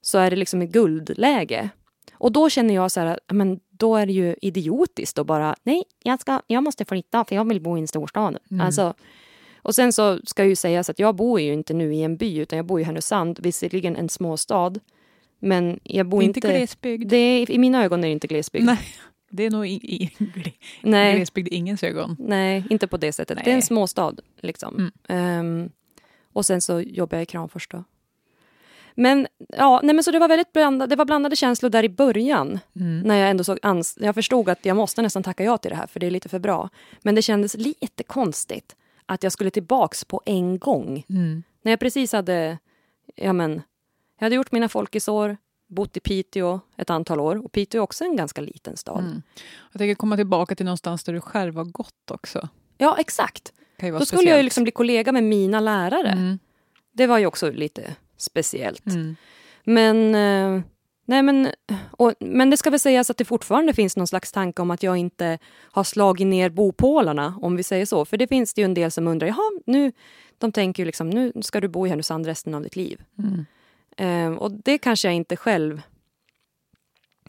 så 0.00 0.18
är 0.18 0.30
det 0.30 0.36
liksom 0.36 0.62
ett 0.62 0.70
guldläge. 0.70 1.68
Och 2.12 2.32
då 2.32 2.50
känner 2.50 2.74
jag 2.74 2.90
så 2.90 3.00
här, 3.00 3.06
att, 3.06 3.18
men 3.32 3.60
då 3.70 3.96
är 3.96 4.06
det 4.06 4.12
ju 4.12 4.36
idiotiskt 4.42 5.18
att 5.18 5.26
bara, 5.26 5.54
nej, 5.62 5.82
jag, 6.02 6.20
ska, 6.20 6.42
jag 6.46 6.62
måste 6.62 6.84
flytta 6.84 7.24
för 7.24 7.34
jag 7.34 7.48
vill 7.48 7.60
bo 7.60 7.76
i 7.76 7.80
en 7.80 7.88
storstad. 7.88 8.38
Mm. 8.50 8.66
Alltså, 8.66 8.94
och 9.62 9.74
sen 9.74 9.92
så 9.92 10.20
ska 10.24 10.44
ju 10.44 10.56
sägas 10.56 10.90
att 10.90 10.98
jag 10.98 11.16
bor 11.16 11.40
ju 11.40 11.52
inte 11.52 11.74
nu 11.74 11.94
i 11.94 12.02
en 12.02 12.16
by, 12.16 12.38
utan 12.38 12.56
jag 12.56 12.66
bor 12.66 12.80
i 12.80 12.84
Härnösand, 12.84 13.38
visserligen 13.42 13.96
en 13.96 14.08
småstad. 14.08 14.72
Men 15.40 15.80
jag 15.82 16.06
bor 16.08 16.22
Inte 16.22 16.38
inte... 16.38 16.48
glesbygd. 16.48 17.08
det 17.10 17.16
är, 17.16 17.50
I 17.50 17.58
mina 17.58 17.84
ögon 17.84 17.98
är 18.04 18.08
det 18.08 18.12
inte 18.12 18.26
glesbygd. 18.26 18.64
Nej, 18.64 18.78
det 19.30 19.44
är 19.44 19.50
nog 19.50 19.66
i, 19.66 19.70
i, 19.72 20.10
Nej, 20.82 21.16
glesbygd 21.16 21.48
i 21.48 21.54
ingens 21.54 21.82
ögon. 21.82 22.16
nej, 22.18 22.64
inte 22.70 22.86
på 22.86 22.96
det 22.96 23.12
sättet. 23.12 23.36
Det 23.36 23.42
är 23.42 23.46
Nej. 23.46 23.54
en 23.54 23.62
småstad. 23.62 24.14
Liksom. 24.40 24.74
Mm. 24.76 24.92
Ehm, 25.08 25.70
och 26.32 26.46
sen 26.46 26.60
så 26.60 26.80
jobbar 26.80 27.16
jag 27.18 27.22
i 27.22 27.26
Kramfors 27.26 27.68
då. 27.68 27.84
Men, 28.94 29.26
ja, 29.48 29.80
nej, 29.82 29.94
men 29.94 30.04
så 30.04 30.10
det 30.10 30.18
var 30.18 30.28
väldigt 30.28 30.52
blandade, 30.52 30.90
det 30.90 30.96
var 30.96 31.04
blandade 31.04 31.36
känslor 31.36 31.70
där 31.70 31.84
i 31.84 31.88
början. 31.88 32.58
Mm. 32.76 33.00
När 33.00 33.16
jag 33.16 33.30
ändå 33.30 33.44
såg 33.44 33.58
ans- 33.58 33.98
jag 34.04 34.14
förstod 34.14 34.48
att 34.48 34.64
jag 34.64 34.76
måste 34.76 35.02
nästan 35.02 35.22
tacka 35.22 35.44
ja 35.44 35.58
till 35.58 35.70
det 35.70 35.76
här 35.76 35.86
för 35.86 36.00
det 36.00 36.06
är 36.06 36.10
lite 36.10 36.28
för 36.28 36.38
bra. 36.38 36.68
Men 37.02 37.14
det 37.14 37.22
kändes 37.22 37.54
lite 37.56 38.02
konstigt 38.02 38.76
att 39.06 39.22
jag 39.22 39.32
skulle 39.32 39.50
tillbaks 39.50 40.04
på 40.04 40.22
en 40.26 40.58
gång. 40.58 41.04
Mm. 41.08 41.42
När 41.62 41.72
jag 41.72 41.80
precis 41.80 42.12
hade, 42.12 42.58
ja 43.16 43.32
men, 43.32 43.62
jag 44.18 44.24
hade 44.26 44.34
gjort 44.34 44.52
mina 44.52 44.68
folkisår, 44.68 45.36
bott 45.68 45.96
i 45.96 46.00
Piteå 46.00 46.60
ett 46.76 46.90
antal 46.90 47.20
år. 47.20 47.44
Och 47.44 47.52
Piteå 47.52 47.78
är 47.78 47.82
också 47.82 48.04
en 48.04 48.16
ganska 48.16 48.40
liten 48.40 48.76
stad. 48.76 49.04
Mm. 49.04 49.22
Jag 49.72 49.78
tänker 49.78 49.94
komma 49.94 50.16
tillbaka 50.16 50.54
till 50.54 50.66
någonstans 50.66 51.04
där 51.04 51.12
du 51.12 51.20
själv 51.20 51.56
har 51.56 51.64
gått 51.64 52.10
också. 52.10 52.48
Ja, 52.78 52.96
exakt. 52.98 53.52
Då 53.80 53.86
skulle 53.86 53.90
jag 53.90 53.98
ju 53.98 54.04
speciellt. 54.06 54.44
liksom 54.44 54.62
bli 54.62 54.72
kollega 54.72 55.12
med 55.12 55.24
mina 55.24 55.60
lärare. 55.60 56.08
Mm. 56.08 56.38
Det 56.92 57.06
var 57.06 57.18
ju 57.18 57.26
också 57.26 57.50
lite 57.50 57.96
speciellt. 58.16 58.86
Mm. 58.86 59.16
Men, 59.64 60.14
eh, 60.14 60.62
nej 61.04 61.22
men, 61.22 61.48
och, 61.90 62.14
men 62.20 62.50
det 62.50 62.56
ska 62.56 62.70
väl 62.70 62.80
sägas 62.80 63.10
att 63.10 63.16
det 63.16 63.24
fortfarande 63.24 63.74
finns 63.74 63.96
någon 63.96 64.06
slags 64.06 64.32
tanke 64.32 64.62
om 64.62 64.70
att 64.70 64.82
jag 64.82 64.96
inte 64.96 65.38
har 65.72 65.84
slagit 65.84 66.26
ner 66.26 66.50
bopålarna, 66.50 67.38
om 67.42 67.56
vi 67.56 67.62
säger 67.62 67.86
så. 67.86 68.04
För 68.04 68.16
det 68.16 68.26
finns 68.26 68.54
det 68.54 68.60
ju 68.60 68.64
en 68.64 68.74
del 68.74 68.90
som 68.90 69.08
undrar, 69.08 69.28
jaha, 69.28 69.60
nu, 69.66 69.92
de 70.38 70.52
tänker 70.52 70.82
ju 70.82 70.86
liksom, 70.86 71.10
nu 71.10 71.32
ska 71.40 71.60
du 71.60 71.68
bo 71.68 71.86
i 71.86 71.88
Härnösand 71.88 72.26
resten 72.26 72.54
av 72.54 72.62
ditt 72.62 72.76
liv. 72.76 73.02
Mm. 73.18 73.46
Eh, 73.98 74.32
och 74.32 74.50
det 74.52 74.78
kanske 74.78 75.08
jag 75.08 75.14
inte 75.14 75.36
själv 75.36 75.82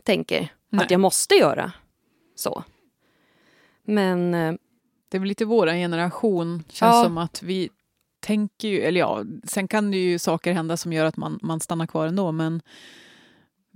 tänker 0.03 0.53
Nej. 0.69 0.85
att 0.85 0.91
jag 0.91 0.99
måste 0.99 1.35
göra 1.35 1.71
så. 2.35 2.63
Men 3.83 4.33
eh, 4.33 4.53
Det 5.09 5.17
är 5.17 5.19
väl 5.19 5.27
lite 5.29 5.45
vår 5.45 5.67
generation, 5.67 6.63
känns 6.69 6.95
Ja. 6.95 7.03
som 7.03 7.17
att 7.17 7.43
vi 7.43 7.69
tänker 8.19 8.67
ju, 8.67 8.79
eller 8.81 8.99
ja, 8.99 9.23
sen 9.43 9.67
kan 9.67 9.91
det 9.91 9.97
ju 9.97 10.19
saker 10.19 10.53
hända 10.53 10.77
som 10.77 10.93
gör 10.93 11.05
att 11.05 11.17
man, 11.17 11.39
man 11.41 11.59
stannar 11.59 11.87
kvar 11.87 12.07
ändå, 12.07 12.31
men 12.31 12.61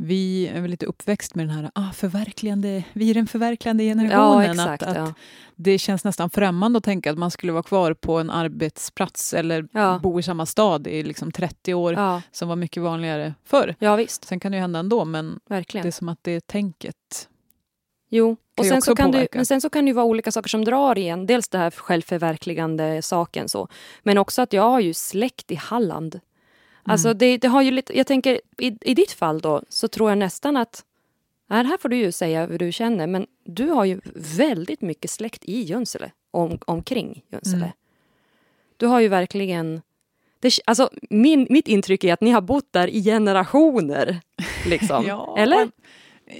vi 0.03 0.47
är 0.47 0.61
väl 0.61 0.71
lite 0.71 0.85
uppväxt 0.85 1.35
med 1.35 1.47
den 1.47 1.55
här 1.55 1.71
ah, 1.75 1.91
förverkligande, 1.91 2.83
vi 2.93 3.09
är 3.09 3.13
den 3.13 3.27
förverkligande 3.27 3.83
Ja, 3.83 3.89
generationen. 3.95 4.51
exakt. 4.51 4.83
att, 4.83 4.89
att 4.89 4.97
ja. 4.97 5.13
Det 5.55 5.77
känns 5.77 6.03
nästan 6.03 6.29
främmande 6.29 6.77
att 6.77 6.83
tänka 6.83 7.11
att 7.11 7.17
man 7.17 7.31
skulle 7.31 7.51
vara 7.51 7.63
kvar 7.63 7.93
på 7.93 8.17
en 8.19 8.29
arbetsplats 8.29 9.33
eller 9.33 9.67
Ja. 9.71 9.99
bo 10.03 10.19
i 10.19 10.23
samma 10.23 10.45
stad 10.45 10.87
i 10.87 11.03
liksom 11.03 11.31
30 11.31 11.73
år, 11.73 11.93
Ja. 11.93 12.21
som 12.31 12.47
var 12.49 12.55
mycket 12.55 12.83
vanligare 12.83 13.33
förr. 13.45 13.75
ja, 13.79 13.95
visst. 13.95 14.25
Sen 14.25 14.39
kan 14.39 14.51
det 14.51 14.55
ju 14.55 14.61
hända 14.61 14.79
ändå, 14.79 15.05
men 15.05 15.39
Verkligen. 15.49 15.83
det 15.83 15.89
är 15.89 15.91
som 15.91 16.09
att 16.09 16.19
det 16.21 16.47
tänket... 16.47 17.29
Jo, 18.09 18.35
och 18.57 18.65
sen 18.65 18.81
så 18.81 18.95
kan 18.95 19.11
påverka. 19.11 19.37
men 19.37 19.45
sen 19.45 19.61
så 19.61 19.69
kan 19.69 19.85
det 19.85 19.93
vara 19.93 20.05
olika 20.05 20.31
saker 20.31 20.49
som 20.49 20.65
drar 20.65 20.97
igen. 20.97 21.25
Dels 21.25 21.49
det 21.49 21.57
här 21.57 21.71
självförverkligande 21.71 23.01
saken 23.01 23.49
så. 23.49 23.67
Men 24.03 24.17
också 24.17 24.41
att 24.41 24.53
jag 24.53 24.69
har 24.69 24.79
ju 24.79 24.93
släkt 24.93 25.51
i 25.51 25.55
Halland. 25.55 26.19
Alltså 26.83 27.07
Mm. 27.07 27.17
det, 27.17 27.37
det 27.37 27.47
har 27.47 27.61
ju 27.61 27.71
lite, 27.71 27.97
jag 27.97 28.07
tänker 28.07 28.41
i, 28.57 28.77
i 28.81 28.93
ditt 28.93 29.11
fall 29.11 29.39
då 29.39 29.61
så 29.69 29.87
tror 29.87 30.09
jag 30.11 30.17
nästan 30.17 30.57
att 30.57 30.83
Nej, 31.47 31.65
här 31.65 31.77
får 31.77 31.89
du 31.89 31.95
ju 31.95 32.11
säga 32.11 32.45
hur 32.45 32.57
du 32.57 32.71
känner, 32.71 33.07
men 33.07 33.27
du 33.45 33.67
har 33.67 33.85
ju 33.85 34.01
väldigt 34.37 34.81
mycket 34.81 35.11
släkt 35.11 35.45
i 35.45 35.61
Junsele, 35.61 36.11
om, 36.31 36.57
omkring 36.65 37.21
Junsele. 37.31 37.55
Mm. 37.63 37.71
Du 38.77 38.85
har 38.87 38.99
ju 38.99 39.07
verkligen... 39.07 39.81
Det, 40.39 40.53
alltså, 40.65 40.89
min, 41.09 41.47
mitt 41.49 41.67
intryck 41.67 42.03
är 42.03 42.13
att 42.13 42.21
ni 42.21 42.31
har 42.31 42.41
bott 42.41 42.67
där 42.71 42.87
i 42.87 43.03
generationer. 43.03 44.21
Liksom. 44.65 45.05
Ja. 45.07 45.35
Eller? 45.37 45.69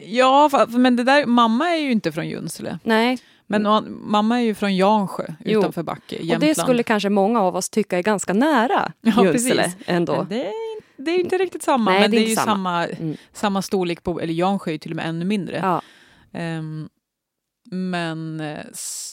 Ja, 0.06 0.66
men 0.70 0.96
det 0.96 1.04
där, 1.04 1.26
mamma 1.26 1.70
är 1.70 1.78
ju 1.78 1.92
inte 1.92 2.12
från 2.12 2.28
Junsele. 2.28 2.80
Nej, 2.84 3.18
Men 3.48 3.68
å- 3.68 3.82
mamma 3.90 4.40
är 4.40 4.44
ju 4.44 4.56
från 4.56 4.76
Jansjö 4.76 5.24
utanför 5.40 5.84
Backe, 5.84 6.16
och 6.16 6.22
Jämtland. 6.22 6.42
det 6.42 6.56
skulle 6.62 6.84
kanske 6.84 7.10
många 7.10 7.42
av 7.42 7.56
oss 7.56 7.70
tycka 7.70 7.98
är 7.98 8.02
ganska 8.04 8.34
nära 8.34 8.92
Ja, 9.02 9.24
Junsele 9.24 9.74
ändå. 9.86 10.26
Det, 10.30 10.46
är, 10.48 10.54
det 10.98 11.12
är 11.12 11.20
inte 11.20 11.38
riktigt 11.38 11.64
samma, 11.64 11.92
Nej, 11.92 12.02
men 12.02 12.12
det 12.12 12.18
det 12.18 12.22
är 12.22 12.24
är, 12.24 12.26
ju 12.26 12.32
inte 12.32 12.44
samma, 12.44 12.86
Mm. 12.88 13.18
samma 13.34 13.62
storlek 13.62 14.04
på, 14.04 14.22
eller 14.22 14.34
Jansjö 14.34 14.72
är 14.72 14.74
ju 14.74 14.78
till 14.78 14.92
och 14.92 14.96
med 14.96 15.06
ännu 15.10 15.26
mindre. 15.26 15.58
Ja, 15.58 15.82
Ehm, 16.36 16.90
men 17.72 18.40
eh, 18.42 18.60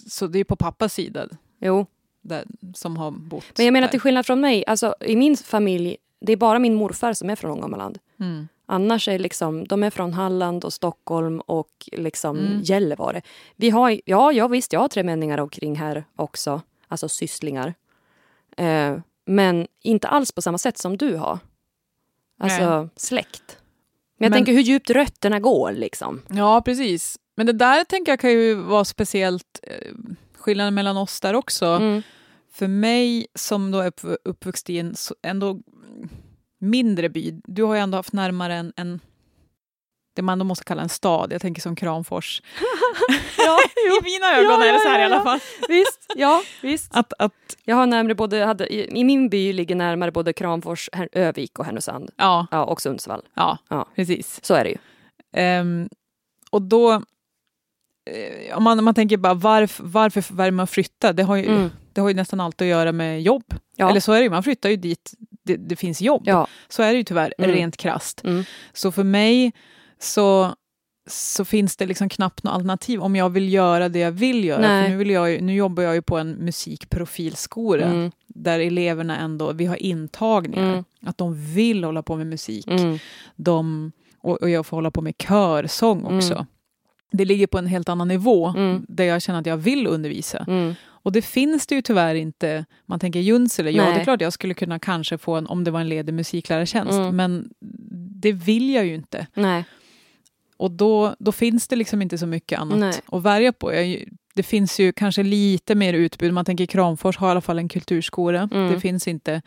så 0.08 0.26
det 0.26 0.38
är 0.38 0.44
på 0.44 0.56
pappas 0.56 0.94
sida 0.94 1.26
jo. 1.60 1.86
där, 2.22 2.44
som 2.74 2.96
har 2.96 3.10
bott 3.10 3.44
Men 3.56 3.66
jag 3.66 3.72
menar 3.72 3.86
där. 3.86 3.90
till 3.90 4.00
skillnad 4.00 4.26
från 4.26 4.40
mig, 4.40 4.64
alltså 4.66 4.94
i 5.00 5.16
min 5.16 5.36
familj, 5.36 5.96
det 6.20 6.32
är 6.32 6.36
bara 6.36 6.58
min 6.58 6.74
morfar 6.74 7.12
som 7.12 7.30
är 7.30 7.36
från 7.36 7.50
Ångermanland. 7.50 7.98
Mm. 8.20 8.48
Annars 8.70 9.08
är 9.08 9.18
liksom, 9.18 9.64
de 9.66 9.82
är 9.82 9.90
från 9.90 10.12
Halland 10.12 10.64
och 10.64 10.72
Stockholm 10.72 11.40
och 11.40 11.88
liksom 11.92 12.38
Mm. 12.38 12.60
Gällivare. 12.62 13.22
Vi 13.56 13.70
har, 13.70 14.00
ja, 14.04 14.32
ja 14.32 14.48
visst, 14.48 14.72
jag 14.72 14.80
har 14.80 14.88
tremänningar 14.88 15.38
omkring 15.38 15.76
här 15.76 16.04
också, 16.16 16.62
alltså 16.88 17.08
sysslingar. 17.08 17.74
Eh, 18.56 18.96
men 19.26 19.66
inte 19.82 20.08
alls 20.08 20.32
på 20.32 20.42
samma 20.42 20.58
sätt 20.58 20.78
som 20.78 20.96
du 20.96 21.16
har. 21.16 21.38
Alltså 22.38 22.88
släkt. 22.96 23.58
Men 24.18 24.24
jag 24.26 24.30
Men- 24.30 24.38
tänker 24.38 24.52
hur 24.52 24.60
djupt 24.60 24.90
rötterna 24.90 25.40
går 25.40 25.72
liksom. 25.72 26.22
Ja, 26.28 26.62
precis. 26.64 27.18
Men 27.36 27.46
det 27.46 27.52
där 27.52 27.84
tänker 27.84 28.12
jag 28.12 28.20
kan 28.20 28.30
ju 28.30 28.54
vara 28.54 28.84
speciellt 28.84 29.60
eh, 29.62 29.92
skillnaden 30.38 30.74
mellan 30.74 30.96
oss 30.96 31.20
där 31.20 31.34
också. 31.34 31.66
Mm. 31.66 32.02
För 32.52 32.68
mig 32.68 33.26
som 33.34 33.70
då 33.70 33.78
är 33.78 33.86
upp, 33.86 34.00
uppvuxen 34.24 34.74
i 34.74 34.78
en 34.78 34.94
ändå 35.22 35.60
mindre 36.60 37.08
by, 37.08 37.40
du 37.44 37.62
har 37.62 37.74
ju 37.74 37.80
ändå 37.80 37.98
haft 37.98 38.12
närmare 38.12 38.54
en, 38.54 38.72
en 38.76 39.00
det 40.16 40.22
man 40.22 40.38
då 40.38 40.44
måste 40.44 40.64
kalla 40.64 40.82
en 40.82 40.88
stad, 40.88 41.32
jag 41.32 41.40
tänker 41.42 41.62
som 41.62 41.76
Kramfors. 41.76 42.42
Ja, 43.38 43.58
I 44.00 44.04
mina 44.04 44.36
ögon 44.38 44.60
Ja, 44.60 44.64
är 44.66 44.72
det 44.72 44.78
så 44.80 44.88
här 44.88 44.98
ja, 44.98 45.08
i 45.08 45.12
alla 45.12 45.24
fall. 45.24 45.40
visst, 45.68 46.12
ja, 46.16 46.42
visst. 46.62 46.96
Att, 46.96 47.12
att, 47.18 47.56
Jag 47.64 47.76
har 47.76 47.86
närmare 47.86 48.14
både, 48.14 48.44
hade, 48.44 48.66
i, 48.74 48.98
i 49.00 49.04
min 49.04 49.28
by 49.28 49.52
ligger 49.52 49.74
närmare 49.74 50.12
både 50.12 50.32
Kramfors, 50.32 50.88
Här- 50.92 51.08
Övik 51.12 51.58
och 51.58 51.64
Härnösand. 51.64 52.10
ja, 52.16 52.46
Ja, 52.50 52.64
och 52.64 52.80
Sundsvall. 52.82 53.22
ja, 53.34 53.58
Ja. 53.68 53.86
precis. 53.94 54.40
Så 54.44 54.54
är 54.54 54.64
det 54.64 54.70
ju. 54.70 54.76
Ehm, 55.32 55.88
och 56.50 56.62
då, 56.62 56.92
eh, 56.92 58.56
om 58.56 58.62
man, 58.62 58.78
om 58.78 58.84
man 58.84 58.94
tänker 58.94 59.16
bara 59.16 59.34
varför, 59.34 59.84
varför 59.84 60.34
väljer 60.34 60.52
man 60.52 60.66
flytta? 60.66 61.12
Det 61.12 61.22
har, 61.22 61.36
ju, 61.36 61.46
Mm. 61.46 61.70
det 61.92 62.00
har 62.00 62.08
ju 62.08 62.14
nästan 62.14 62.40
allt 62.40 62.60
att 62.60 62.66
göra 62.66 62.92
med 62.92 63.22
jobb. 63.22 63.44
Ja. 63.76 63.90
Eller 63.90 64.00
så 64.00 64.12
är 64.12 64.16
det 64.16 64.22
ju, 64.24 64.30
man 64.30 64.42
flyttar 64.42 64.68
ju 64.70 64.76
dit 64.76 65.12
det, 65.50 65.56
det 65.68 65.76
finns 65.76 66.00
jobb. 66.02 66.22
Ja. 66.26 66.46
Så 66.68 66.82
är 66.82 66.92
det 66.92 66.98
ju 66.98 67.04
tyvärr, 67.04 67.34
Mm. 67.38 67.50
rent 67.50 67.76
krasst. 67.76 68.24
Mm. 68.24 68.44
Så 68.72 68.92
för 68.92 69.04
mig 69.04 69.52
så, 69.98 70.54
så 71.10 71.44
finns 71.44 71.76
det 71.76 71.86
liksom 71.86 72.08
knappt 72.08 72.42
något 72.42 72.52
alternativ 72.54 73.00
om 73.00 73.16
jag 73.16 73.30
vill 73.30 73.52
göra 73.52 73.88
det 73.88 73.98
jag 73.98 74.12
vill 74.12 74.44
göra. 74.44 74.60
Nej. 74.60 74.82
För 74.84 74.90
nu, 74.90 74.96
vill 74.96 75.10
jag 75.10 75.30
ju, 75.30 75.40
nu 75.40 75.54
jobbar 75.54 75.82
jag 75.82 75.94
ju 75.94 76.02
på 76.02 76.18
en 76.18 76.30
musikprofilskola 76.32 77.86
Mm. 77.86 78.10
där 78.26 78.60
eleverna 78.60 79.16
ändå, 79.18 79.52
vi 79.52 79.66
har 79.66 79.76
intagningar, 79.76 80.72
Mm. 80.72 80.84
att 81.06 81.18
de 81.18 81.54
vill 81.54 81.84
hålla 81.84 82.02
på 82.02 82.16
med 82.16 82.26
musik. 82.26 82.66
Mm. 82.66 82.98
De, 83.36 83.92
och, 84.22 84.42
och 84.42 84.50
jag 84.50 84.66
får 84.66 84.76
hålla 84.76 84.90
på 84.90 85.00
med 85.02 85.14
körsång 85.28 86.04
också. 86.04 86.34
Mm. 86.34 86.46
Det 87.12 87.24
ligger 87.24 87.46
på 87.46 87.58
en 87.58 87.66
helt 87.66 87.88
annan 87.88 88.08
nivå 88.08 88.46
Mm. 88.56 88.86
där 88.88 89.04
jag 89.04 89.22
känner 89.22 89.40
att 89.40 89.46
jag 89.46 89.56
vill 89.56 89.86
undervisa. 89.86 90.46
Och 91.02 91.12
det 91.12 91.22
finns 91.22 91.66
det 91.66 91.74
ju 91.74 91.82
tyvärr 91.82 92.14
inte. 92.14 92.64
Man 92.86 93.00
tänker 93.00 93.20
Junsele, 93.20 93.70
ja 93.70 93.84
det 93.84 94.00
är 94.00 94.04
klart 94.04 94.20
jag 94.20 94.32
skulle 94.32 94.54
kunna 94.54 94.78
kanske 94.78 95.18
få 95.18 95.34
en, 95.34 95.46
om 95.46 95.64
det 95.64 95.70
var 95.70 95.80
en 95.80 95.88
ledig 95.88 96.14
musiklärartjänst, 96.14 96.92
Mm. 96.92 97.16
men 97.16 97.50
det 98.22 98.32
vill 98.32 98.70
jag 98.74 98.86
ju 98.86 98.94
inte. 98.94 99.26
Nej. 99.34 99.64
Och 100.56 100.70
då, 100.70 101.14
då 101.18 101.32
finns 101.32 101.68
det 101.68 101.76
liksom 101.76 102.02
inte 102.02 102.18
så 102.18 102.26
mycket 102.26 102.58
annat 102.60 102.78
Nej. 102.78 102.94
att 103.06 103.22
välja 103.22 103.52
på. 103.52 103.74
Jag, 103.74 104.04
det 104.34 104.42
finns 104.42 104.80
ju 104.80 104.92
kanske 104.92 105.22
lite 105.22 105.74
mer 105.74 105.94
utbud. 105.94 106.32
Man 106.34 106.44
tänker 106.44 106.66
Kramfors 106.66 107.16
har 107.16 107.28
i 107.28 107.30
alla 107.30 107.40
fall 107.40 107.58
en 107.58 107.68
kulturskola. 107.68 108.48
Mm. 108.52 108.72
Det 108.72 108.80
finns 108.80 109.08
inte. 109.08 109.42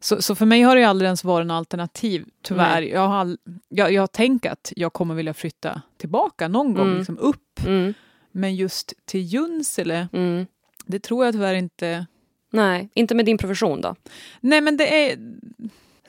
Så, 0.00 0.22
så 0.22 0.34
för 0.34 0.46
mig 0.46 0.62
har 0.62 0.76
det 0.76 0.84
aldrig 0.84 1.06
ens 1.06 1.24
varit 1.24 1.46
något 1.46 1.54
alternativ, 1.54 2.24
tyvärr. 2.42 2.82
Jag 2.82 3.08
har, 3.08 3.14
all, 3.16 3.38
jag, 3.68 3.92
jag 3.92 4.02
har 4.02 4.06
tänkt 4.06 4.46
att 4.46 4.72
jag 4.76 4.92
kommer 4.92 5.14
vilja 5.14 5.34
flytta 5.34 5.82
tillbaka 5.96 6.48
någon 6.48 6.74
gång, 6.74 6.86
Mm. 6.86 6.98
liksom 6.98 7.18
upp. 7.18 7.60
Mm. 7.66 7.94
Men 8.32 8.54
just 8.56 8.92
till 9.04 9.20
Junsele, 9.20 10.08
Mm. 10.12 10.46
Det 10.86 10.98
tror 10.98 11.24
jag 11.24 11.34
tyvärr 11.34 11.54
inte 11.54 12.06
Nej, 12.52 12.88
inte 12.94 13.14
med 13.14 13.26
din 13.26 13.38
profession 13.38 13.80
då? 13.80 13.94
Nej, 14.40 14.60
men 14.60 14.76
det 14.76 15.10
är... 15.10 15.18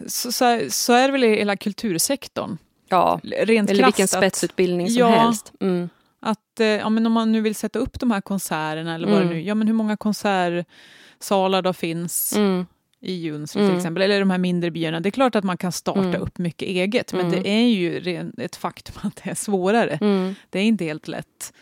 Så, 0.08 0.32
så, 0.32 0.60
så 0.70 0.94
är 0.94 1.08
det 1.08 1.12
väl 1.12 1.24
i 1.24 1.36
hela 1.36 1.58
kultursektorn. 1.58 2.58
Ja, 2.89 3.20
Rent 3.24 3.70
eller 3.70 3.86
vilken 3.86 4.08
spetsutbildning 4.08 4.89
som 4.89 5.00
Ja. 5.00 5.08
helst. 5.10 5.53
Mm. 5.62 5.89
Att, 6.20 6.60
eh, 6.60 6.67
ja, 6.67 6.89
men 6.89 7.05
om 7.05 7.12
man 7.12 7.32
nu 7.32 7.41
vill 7.41 7.55
sätta 7.55 7.79
upp 7.79 8.00
de 8.00 8.12
här 8.12 8.22
konserterna, 8.22 8.96
eller 8.96 9.08
vad 9.08 9.15
Mm. 9.17 9.27
det 9.29 9.34
nu 9.36 9.41
ja 9.41 9.55
men 9.55 9.67
hur 9.67 9.74
många 9.74 9.98
konsertsalar 9.98 11.62
då 11.62 11.74
finns 11.74 12.34
Mm. 12.36 12.65
i 13.01 13.13
Junsele 13.13 13.62
till 13.62 13.65
Mm. 13.70 13.77
exempel, 13.77 14.03
eller 14.03 14.20
de 14.20 14.29
här 14.32 14.38
mindre 14.38 14.72
byarna. 14.72 15.00
Det 15.00 15.10
är 15.10 15.12
klart 15.12 15.36
att 15.36 15.44
man 15.44 15.58
kan 15.58 15.72
starta 15.72 16.00
Mm. 16.00 16.22
upp 16.22 16.38
mycket 16.38 16.67
eget, 16.67 17.13
men 17.13 17.25
Mm. 17.27 17.44
det 17.44 17.50
är 17.50 17.67
ju 17.67 18.32
ett 18.38 18.55
faktum 18.55 18.96
att 19.03 19.15
det 19.24 19.29
är 19.29 19.36
svårare. 19.36 19.98
Mm. 20.01 20.36
Det 20.50 20.60
är 20.60 20.63
inte 20.63 20.86
helt 20.86 21.08
lätt. 21.08 21.53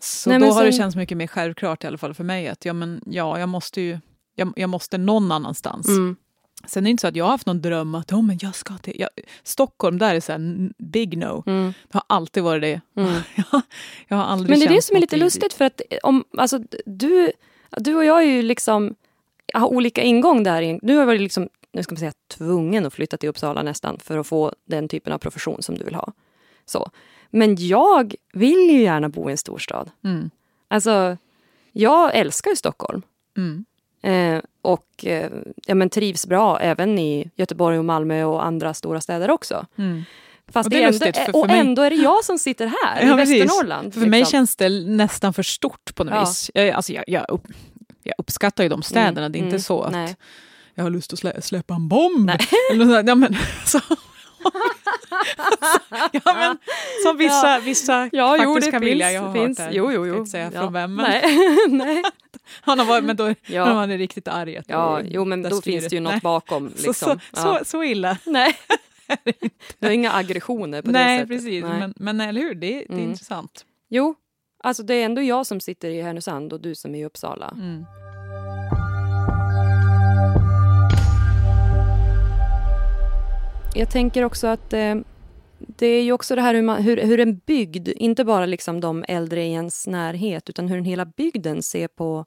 Så 0.00 0.30
Nej, 0.30 0.38
då 0.38 0.46
har 0.46 0.64
det 0.64 0.72
sen- 0.72 0.78
känts 0.78 0.96
mycket 0.96 1.16
mer 1.16 1.26
självklart 1.26 1.84
i 1.84 1.86
alla 1.86 1.98
fall 1.98 2.14
för 2.14 2.24
mig 2.24 2.48
att 2.48 2.64
ja, 2.64 2.72
men, 2.72 3.02
ja 3.06 3.38
jag 3.38 3.48
måste 3.48 3.80
ju 3.80 3.98
jag, 4.34 4.52
jag 4.56 4.70
måste 4.70 4.98
någon 4.98 5.32
annanstans. 5.32 5.88
Mm. 5.88 6.16
Sen 6.66 6.82
är 6.82 6.84
det 6.84 6.90
inte 6.90 7.00
så 7.00 7.06
att 7.06 7.16
jag 7.16 7.24
har 7.24 7.30
haft 7.30 7.46
någon 7.46 7.62
dröm 7.62 7.94
att 7.94 8.12
oh, 8.12 8.22
men 8.22 8.38
jag 8.42 8.54
ska 8.54 8.78
till... 8.78 9.00
Jag, 9.00 9.08
Stockholm, 9.42 9.98
där 9.98 10.14
är 10.14 10.20
så 10.20 10.32
här 10.32 10.72
big 10.78 11.18
no. 11.18 11.42
Mm. 11.46 11.72
Det 11.88 11.98
har 11.98 12.02
alltid 12.06 12.42
varit 12.42 12.62
det. 12.62 12.80
Mm. 12.96 13.22
jag 14.08 14.16
har 14.16 14.24
aldrig 14.24 14.50
Men 14.50 14.60
det 14.60 14.66
är 14.66 14.74
det 14.74 14.82
som 14.82 14.96
är 14.96 15.00
lite 15.00 15.16
lustigt 15.16 15.52
för 15.52 15.64
att 15.64 15.80
om, 16.02 16.24
alltså, 16.38 16.58
du, 16.86 17.32
du 17.70 17.94
och 17.94 18.04
jag 18.04 18.18
är 18.22 18.26
ju 18.26 18.42
liksom, 18.42 18.94
har 19.54 19.66
olika 19.66 20.02
ingång 20.02 20.42
där. 20.42 20.78
Nu 20.82 20.92
har 20.92 21.00
jag 21.00 21.06
varit 21.06 21.20
liksom, 21.20 21.48
nu 21.72 21.82
ska 21.82 21.92
man 21.92 21.98
säga 21.98 22.12
tvungen 22.28 22.86
att 22.86 22.94
flytta 22.94 23.16
till 23.16 23.28
Uppsala 23.28 23.62
nästan 23.62 23.98
för 23.98 24.18
att 24.18 24.26
få 24.26 24.52
den 24.64 24.88
typen 24.88 25.12
av 25.12 25.18
profession 25.18 25.62
som 25.62 25.78
du 25.78 25.84
vill 25.84 25.94
ha. 25.94 26.12
Så. 26.64 26.90
Men 27.30 27.56
jag 27.58 28.14
vill 28.32 28.70
ju 28.70 28.82
gärna 28.82 29.08
bo 29.08 29.28
i 29.28 29.32
en 29.32 29.38
storstad. 29.38 29.90
Mm. 30.04 30.30
Alltså, 30.68 31.16
jag 31.72 32.14
älskar 32.14 32.50
ju 32.50 32.56
Stockholm. 32.56 33.02
Mm. 33.36 33.64
Eh, 34.02 34.42
och 34.62 35.04
eh, 35.06 35.30
ja, 35.66 35.74
men 35.74 35.90
trivs 35.90 36.26
bra 36.26 36.58
även 36.60 36.98
i 36.98 37.30
Göteborg 37.36 37.78
och 37.78 37.84
Malmö 37.84 38.24
och 38.24 38.44
andra 38.46 38.74
stora 38.74 39.00
städer 39.00 39.30
också. 39.30 39.66
Mm. 39.78 40.02
Fast 40.52 40.66
Och 40.66 40.70
det 40.70 40.76
är 40.76 40.80
ändå, 40.86 40.90
lustigt, 40.92 41.16
för- 41.16 41.24
för 41.24 41.36
och 41.40 41.46
mig- 41.46 41.58
ändå 41.60 41.82
är 41.82 41.90
det 41.90 41.96
jag 41.96 42.24
som 42.24 42.38
sitter 42.38 42.66
här 42.66 43.06
Ja, 43.06 43.14
i 43.14 43.16
precis. 43.16 43.42
Västernorrland. 43.44 43.94
För 43.94 44.00
mig 44.00 44.20
liksom. 44.20 44.30
känns 44.32 44.56
det 44.56 44.68
nästan 44.68 45.32
för 45.34 45.42
stort 45.42 45.94
på 45.94 46.04
något 46.04 46.14
Ja. 46.14 46.20
vis. 46.20 46.50
Jag, 46.54 46.70
alltså, 46.70 46.92
jag, 46.92 47.04
jag, 47.06 47.24
upp, 47.30 47.42
jag 48.02 48.14
uppskattar 48.18 48.62
ju 48.64 48.68
de 48.68 48.82
städerna. 48.82 49.28
Det 49.28 49.36
är 49.38 49.40
inte 49.40 49.48
mm, 49.48 49.60
så 49.60 49.82
att 49.82 49.92
nej. 49.92 50.16
jag 50.74 50.82
har 50.84 50.90
lust 50.90 51.12
att 51.12 51.18
slä, 51.18 51.42
släppa 51.42 51.74
en 51.74 51.88
bomb. 51.88 52.26
Nej. 52.26 52.38
Eller 52.72 53.08
ja, 53.08 53.14
men, 53.14 53.36
så. 53.66 53.80
Ja, 56.12 56.20
men, 56.34 56.58
som 57.04 57.16
vissa, 57.16 57.60
vissa 57.60 58.08
Ja, 58.12 58.36
jo, 58.42 58.54
faktiskt 58.54 58.66
det 58.66 58.70
kan 58.70 58.80
finns. 58.80 58.90
vilja. 58.90 59.12
Jag 59.12 59.22
har 59.22 59.32
finns. 59.32 59.58
hört 59.58 59.70
det. 59.70 59.76
Jo, 59.76 59.92
jo, 59.92 60.06
Jag 60.06 60.14
jo. 60.14 60.18
inte 60.18 60.30
säga 60.30 60.50
ja. 60.54 60.60
från 60.60 60.72
vem. 60.72 60.94
Men 60.94 61.10
Nej. 61.10 61.24
nej. 61.68 62.02
han 62.60 62.78
har 62.78 62.86
varit, 62.86 63.04
men 63.04 63.16
då 63.16 63.34
Ja. 63.46 63.64
när 63.64 63.74
man 63.74 63.90
är 63.90 63.98
riktigt 63.98 64.28
arg. 64.28 64.56
att 64.56 64.64
Ja, 64.68 65.00
det- 65.02 65.08
jo, 65.10 65.24
men 65.24 65.42
då 65.42 65.48
styret- 65.48 65.64
finns 65.64 65.88
det 65.90 65.96
ju 65.96 66.00
något 66.00 66.12
Nej. 66.12 66.20
bakom. 66.22 66.70
Så, 66.76 66.86
Liksom. 66.86 67.18
så, 67.18 67.18
ja. 67.32 67.58
så, 67.58 67.64
så 67.64 67.82
illa. 67.84 68.16
Nej. 68.24 68.56
Du 69.78 69.86
har 69.86 69.90
inga 69.94 70.12
aggressioner 70.12 70.82
på 70.82 70.86
det 70.86 70.92
Nej, 70.92 71.18
sättet. 71.18 71.28
precis. 71.36 71.64
Nej. 71.64 71.78
Men, 71.78 71.94
men 71.96 72.20
eller 72.20 72.40
hur, 72.40 72.54
det, 72.54 72.66
det 72.66 72.84
är 72.84 72.88
Mm. 72.92 73.04
intressant. 73.10 73.64
Jo, 73.88 74.14
alltså 74.64 74.82
det 74.82 74.94
är 74.94 75.04
ändå 75.04 75.22
jag 75.22 75.46
som 75.46 75.60
sitter 75.60 75.88
i 75.88 76.02
Härnösand 76.02 76.52
och 76.52 76.60
du 76.60 76.74
som 76.74 76.94
är 76.94 76.98
i 76.98 77.04
Uppsala. 77.04 77.48
Mm. 77.56 77.84
Jag 83.74 83.90
tänker 83.90 84.24
också 84.24 84.46
att 84.46 84.72
eh, 84.72 84.94
det 85.58 85.86
är 85.86 86.02
ju 86.02 86.12
också 86.12 86.34
det 86.34 86.42
här 86.42 86.54
hur, 86.54 86.62
man, 86.62 86.82
hur, 86.82 86.96
hur 86.96 87.20
en 87.20 87.38
bygd, 87.38 87.88
inte 87.88 88.24
bara 88.24 88.46
liksom 88.46 88.80
de 88.80 89.04
äldre 89.08 89.44
i 89.44 89.52
ens 89.52 89.86
närhet, 89.86 90.50
utan 90.50 90.68
hur 90.68 90.76
den 90.76 90.84
hela 90.84 91.04
bygden 91.04 91.62
ser 91.62 91.88
på, 91.88 92.24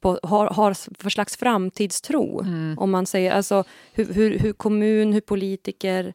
på 0.00 0.18
har, 0.22 0.46
har 0.46 0.74
för 1.02 1.10
slags 1.10 1.36
framtidstro. 1.36 2.40
Mm. 2.40 2.78
Om 2.78 2.90
man 2.90 3.06
säger 3.06 3.32
alltså 3.32 3.64
hur, 3.92 4.14
hur, 4.14 4.38
hur 4.38 4.52
kommun, 4.52 5.12
hur 5.12 5.20
politiker, 5.20 6.14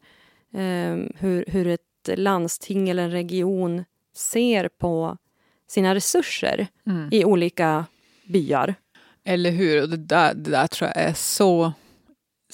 eh, 0.53 0.95
hur, 1.15 1.45
hur 1.48 1.67
ett 1.67 2.10
landsting 2.15 2.89
eller 2.89 3.03
en 3.03 3.12
region 3.12 3.83
ser 4.15 4.67
på 4.67 5.17
sina 5.67 5.95
resurser 5.95 6.67
Mm. 6.86 7.10
i 7.12 7.25
olika 7.25 7.86
byar. 8.25 8.75
Eller 9.24 9.51
hur? 9.51 9.81
Och 9.81 9.89
det 9.89 9.98
där, 9.98 10.33
det 10.33 10.51
där 10.51 10.67
tror 10.67 10.91
jag 10.95 11.03
är 11.03 11.13
så, 11.13 11.74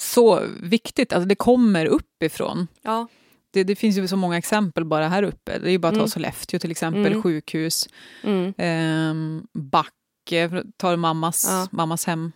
så 0.00 0.42
viktigt. 0.60 1.12
Alltså 1.12 1.28
det 1.28 1.34
kommer 1.34 1.86
uppifrån. 1.86 2.66
Ja. 2.82 3.06
Det, 3.52 3.64
det 3.64 3.76
finns 3.76 3.98
ju 3.98 4.08
så 4.08 4.16
många 4.16 4.38
exempel 4.38 4.84
bara 4.84 5.08
här 5.08 5.22
uppe. 5.22 5.58
Det 5.58 5.68
är 5.68 5.72
ju 5.72 5.78
bara 5.78 5.88
att 5.88 5.94
ta 5.94 5.98
Mm. 6.00 6.08
Sollefteå 6.08 6.58
till 6.60 6.70
exempel, 6.70 7.06
Mm. 7.06 7.22
sjukhus, 7.22 7.88
Mm. 8.22 8.54
ehm, 8.58 9.46
Backe, 9.52 10.48
för 10.48 10.56
att 10.56 10.66
ta 10.76 10.96
mammas, 10.96 11.46
Ja. 11.48 11.66
mammas 11.70 12.04
hem, 12.06 12.32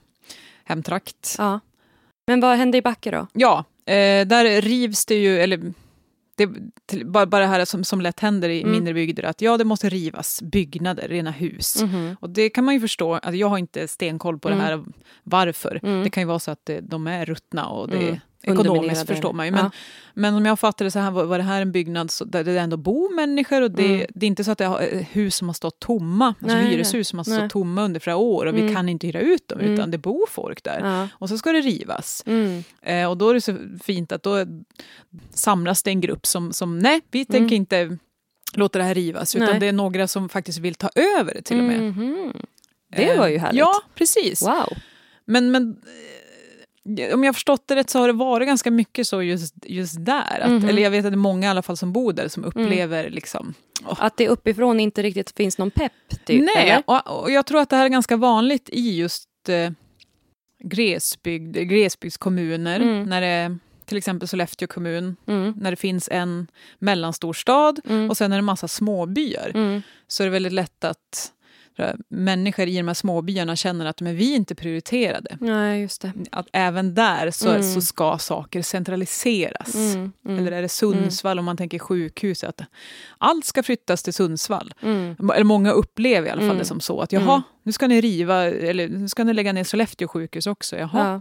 hemtrakt. 0.65 1.35
ja. 1.39 1.61
Men 2.27 2.41
vad 2.41 2.57
hände 2.57 2.79
i 2.79 2.83
Backe 2.83 3.11
då? 3.11 3.27
Ja, 3.33 3.59
eh, 3.87 4.27
där 4.27 4.61
rivs 4.63 5.07
det 5.07 5.15
ju, 5.15 5.39
eller 5.41 5.73
det, 6.37 6.49
till, 6.87 7.07
bara, 7.07 7.27
bara 7.27 7.41
det 7.41 7.47
här 7.49 7.65
som, 7.65 7.85
som 7.85 8.01
lätt 8.01 8.21
händer 8.21 8.49
i 8.49 8.61
Mm. 8.61 8.73
mindre 8.73 8.95
bygder, 8.95 9.23
att 9.23 9.41
ja, 9.41 9.57
det 9.57 9.65
måste 9.65 9.89
rivas 9.89 10.43
byggnader, 10.43 11.09
rena 11.09 11.31
hus. 11.31 11.83
Mhm. 11.83 12.17
Och 12.21 12.31
det 12.31 12.51
kan 12.51 12.65
man 12.65 12.75
ju 12.75 12.81
förstå, 12.81 13.15
alltså 13.15 13.33
jag 13.35 13.49
har 13.49 13.59
inte 13.59 13.89
stenkoll 13.89 14.39
på 14.39 14.49
Mm. 14.49 14.59
det 14.59 14.65
här 14.65 14.85
varför. 15.23 15.81
Mm. 15.83 16.03
Det 16.03 16.11
kan 16.11 16.23
ju 16.23 16.27
vara 16.27 16.39
så 16.39 16.51
att 16.51 16.61
det, 16.67 16.81
de 16.81 17.07
är 17.07 17.25
ruttna 17.27 17.67
och 17.67 17.89
det 17.91 17.97
Mm. 18.09 18.21
Ekonomiskt 18.45 19.07
förstår 19.07 19.33
man 19.33 19.47
ju. 19.47 19.53
Men, 19.53 19.65
Ja. 19.65 19.71
men 20.15 20.35
om 20.35 20.47
jag 20.47 20.59
fattar 20.61 20.85
det 20.85 20.91
så 20.91 20.99
här, 20.99 21.11
var, 21.11 21.25
var 21.25 21.39
det 21.39 21.45
här 21.45 21.63
en 21.63 21.73
byggnad 21.73 22.11
så, 22.11 22.25
där 22.25 22.45
det 22.45 22.59
ändå 22.59 22.77
bor 22.77 23.15
människor 23.15 23.63
och 23.63 23.71
det, 23.71 23.95
Mm. 23.95 24.07
det 24.15 24.27
är 24.27 24.29
inte 24.29 24.45
så 24.45 24.51
att 24.51 24.59
det 24.59 24.65
har 24.65 24.81
eh, 24.81 25.01
hus 25.13 25.35
som 25.37 25.49
har 25.49 25.53
stått 25.55 25.79
tomma, 25.81 26.27
alltså 26.43 26.57
Nej, 26.57 26.67
hyreshus 26.67 27.09
som 27.09 27.19
har 27.19 27.25
stått 27.25 27.39
nej. 27.39 27.49
tomma 27.51 27.83
under 27.85 28.01
flera 28.01 28.17
år 28.17 28.47
och 28.47 28.57
vi 28.57 28.61
Mm. 28.61 28.75
kan 28.75 28.89
inte 28.89 29.07
hyra 29.07 29.21
ut 29.21 29.49
dem 29.49 29.61
Mm. 29.61 29.73
utan 29.75 29.91
det 29.91 29.99
bor 29.99 30.27
folk 30.31 30.63
där. 30.65 30.81
Ja. 30.83 31.09
Och 31.15 31.29
så 31.29 31.39
ska 31.39 31.53
det 31.53 31.61
rivas. 31.61 32.23
Mm. 32.27 32.65
Eh, 32.83 33.11
och 33.11 33.17
då 33.17 33.29
är 33.31 33.35
det 33.35 33.41
så 33.41 33.57
fint 33.83 34.13
att 34.13 34.23
då 34.23 34.45
samlas 35.31 35.83
det 35.83 35.91
en 35.91 36.01
grupp 36.01 36.27
som, 36.27 36.53
som 36.53 36.79
nej, 36.79 37.01
vi 37.11 37.25
tänker 37.25 37.39
Mm. 37.39 37.55
inte 37.55 37.99
låta 38.55 38.79
det 38.79 38.85
här 38.85 38.95
rivas, 38.95 39.37
utan 39.37 39.49
Nej. 39.51 39.61
det 39.61 39.67
är 39.67 39.73
några 39.73 40.09
som 40.09 40.29
faktiskt 40.29 40.59
vill 40.59 40.75
ta 40.75 40.91
över 41.19 41.35
det 41.35 41.43
till 41.43 41.59
och 41.59 41.65
med. 41.65 41.83
Mhm. 41.83 42.33
Det 42.97 43.05
Eh, 43.11 43.19
var 43.19 43.29
ju 43.29 43.39
härligt. 43.39 43.59
Ja, 43.59 43.83
precis. 43.95 44.43
Wow. 44.43 44.73
Men, 45.25 45.51
men 45.51 45.71
eh, 45.71 45.77
om 47.15 47.25
jag 47.25 47.29
har 47.29 47.33
förstått 47.33 47.69
det 47.69 47.77
rätt 47.77 47.91
så 47.91 47.99
har 47.99 48.07
det 48.07 48.13
varit 48.13 48.47
ganska 48.49 48.71
mycket 48.71 49.07
så 49.07 49.23
just, 49.23 49.55
just 49.67 50.05
där. 50.05 50.41
Att, 50.41 50.51
Mhm. 50.51 50.69
Eller 50.69 50.83
jag 50.83 50.91
vet 50.91 51.05
att 51.05 51.13
det 51.13 51.15
är 51.15 51.17
många 51.17 51.47
i 51.47 51.51
alla 51.51 51.63
fall 51.63 51.77
som 51.77 51.93
bor 51.93 52.13
där 52.13 52.29
som 52.29 52.45
upplever 52.45 53.11
liksom... 53.11 53.55
Att 53.85 54.17
det 54.17 54.29
uppifrån 54.29 54.81
inte 54.81 55.03
riktigt 55.03 55.31
finns 55.37 55.59
någon 55.59 55.71
pepp, 55.71 55.93
typ? 56.25 56.45
nej, 56.55 56.83
och, 56.87 57.23
och 57.23 57.31
jag 57.31 57.47
tror 57.47 57.61
att 57.61 57.71
det 57.71 57.77
här 57.77 57.85
är 57.85 57.89
ganska 57.89 58.17
vanligt 58.17 58.69
i 58.73 58.97
just 58.97 59.29
eh, 59.49 59.71
glesbygd, 60.65 61.57
glesbygdskommuner. 61.57 62.81
Mm. 62.81 63.03
När 63.05 63.21
det, 63.21 63.59
till 63.85 63.97
exempel 63.99 64.29
Sollefteå 64.29 64.69
kommun, 64.69 65.17
Mm. 65.27 65.55
när 65.57 65.71
det 65.71 65.77
finns 65.77 66.09
en 66.13 66.47
mellanstor 66.79 67.33
stad 67.33 67.81
Mm. 67.89 68.11
och 68.11 68.17
sen 68.17 68.33
är 68.33 68.37
det 68.37 68.41
en 68.41 68.45
massa 68.45 68.69
småbyar. 68.69 69.51
Mm. 69.55 69.83
så 70.07 70.23
är 70.23 70.25
det 70.27 70.31
väldigt 70.33 70.53
lätt 70.53 70.85
att 70.85 71.33
människor 72.09 72.67
i 72.69 72.77
de 72.77 72.87
här 72.87 72.95
småbyarna 72.95 73.57
känner 73.57 73.87
att 73.87 74.01
men 74.01 74.17
vi 74.17 74.33
är 74.33 74.37
inte 74.37 74.55
prioriterade. 74.55 75.37
Nej, 75.41 75.81
just 75.83 76.03
det. 76.03 76.13
Att 76.33 76.47
även 76.53 76.95
där 76.95 77.31
så, 77.31 77.49
Mm. 77.51 77.63
så 77.75 77.81
ska 77.81 78.19
saker 78.19 78.63
centraliseras. 78.63 79.75
Mm. 79.75 80.13
Mm. 80.27 80.39
Eller 80.39 80.53
är 80.53 80.63
det 80.63 80.69
Sundsvall 80.69 81.39
om 81.39 81.45
man 81.45 81.57
tänker 81.57 81.79
sjukhus, 81.79 82.45
att 82.45 82.61
allt 83.19 83.45
ska 83.45 83.63
flyttas 83.63 84.03
till 84.03 84.15
Sundsvall. 84.15 84.75
Mm. 84.83 85.31
Eller 85.35 85.45
många 85.45 85.71
upplever 85.73 86.29
i 86.29 86.31
alla 86.31 86.41
fall 86.41 86.45
Mm. 86.45 86.59
det 86.59 86.65
som 86.65 86.81
så, 86.81 87.01
att 87.01 87.13
jaha, 87.13 87.23
Mm. 87.35 87.43
nu 87.63 87.73
ska 87.73 87.87
ni 87.89 88.01
riva, 88.01 88.45
eller 88.45 88.89
nu 88.89 89.09
ska 89.09 89.25
ni 89.25 89.33
lägga 89.35 89.53
ner 89.53 89.65
Sollefteå 89.65 90.09
sjukhus 90.09 90.47
också. 90.47 90.77
Jaha, 90.77 90.91
Ja. 91.13 91.21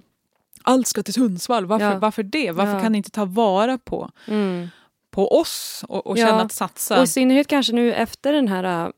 allt 0.63 0.87
ska 0.87 1.03
till 1.03 1.13
Sundsvall, 1.13 1.65
varför, 1.65 1.85
Ja. 1.91 1.99
varför 1.99 2.23
det? 2.23 2.51
Varför 2.51 2.73
Ja. 2.73 2.79
kan 2.81 2.91
ni 2.91 2.97
inte 2.97 3.11
ta 3.11 3.25
vara 3.25 3.77
på, 3.77 4.09
Mm. 4.27 4.67
på 5.11 5.39
oss 5.39 5.85
och, 5.87 6.07
och 6.07 6.17
Ja. 6.17 6.27
känna 6.27 6.41
att 6.41 6.51
satsa? 6.51 6.97
Och 6.97 7.03
i 7.03 7.07
synnerhet 7.07 7.47
kanske 7.47 7.73
nu 7.73 7.93
efter 7.93 8.33
den 8.33 8.47
här, 8.47 8.85
äh, 8.85 8.91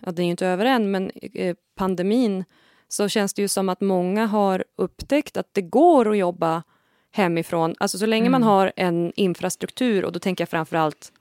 ja 0.00 0.12
det 0.12 0.22
är 0.22 0.24
ju 0.24 0.30
inte 0.30 0.46
över 0.46 0.64
än, 0.64 0.90
men 0.90 1.10
eh, 1.34 1.56
pandemin 1.74 2.44
så 2.88 3.08
känns 3.08 3.34
det 3.34 3.42
ju 3.42 3.48
som 3.48 3.68
att 3.68 3.80
många 3.80 4.26
har 4.26 4.64
upptäckt 4.76 5.36
att 5.36 5.48
det 5.52 5.62
går 5.62 6.10
att 6.10 6.16
jobba 6.18 6.62
hemifrån. 7.10 7.74
Alltså 7.80 7.98
så 7.98 8.06
länge 8.06 8.30
man 8.30 8.42
Mm. 8.42 8.48
har 8.48 8.72
en 8.76 9.12
infrastruktur, 9.16 10.04
och 10.04 10.12
då 10.12 10.18
tänker 10.18 10.42
jag 10.42 10.48
framför 10.48 10.76
allt 10.76 11.12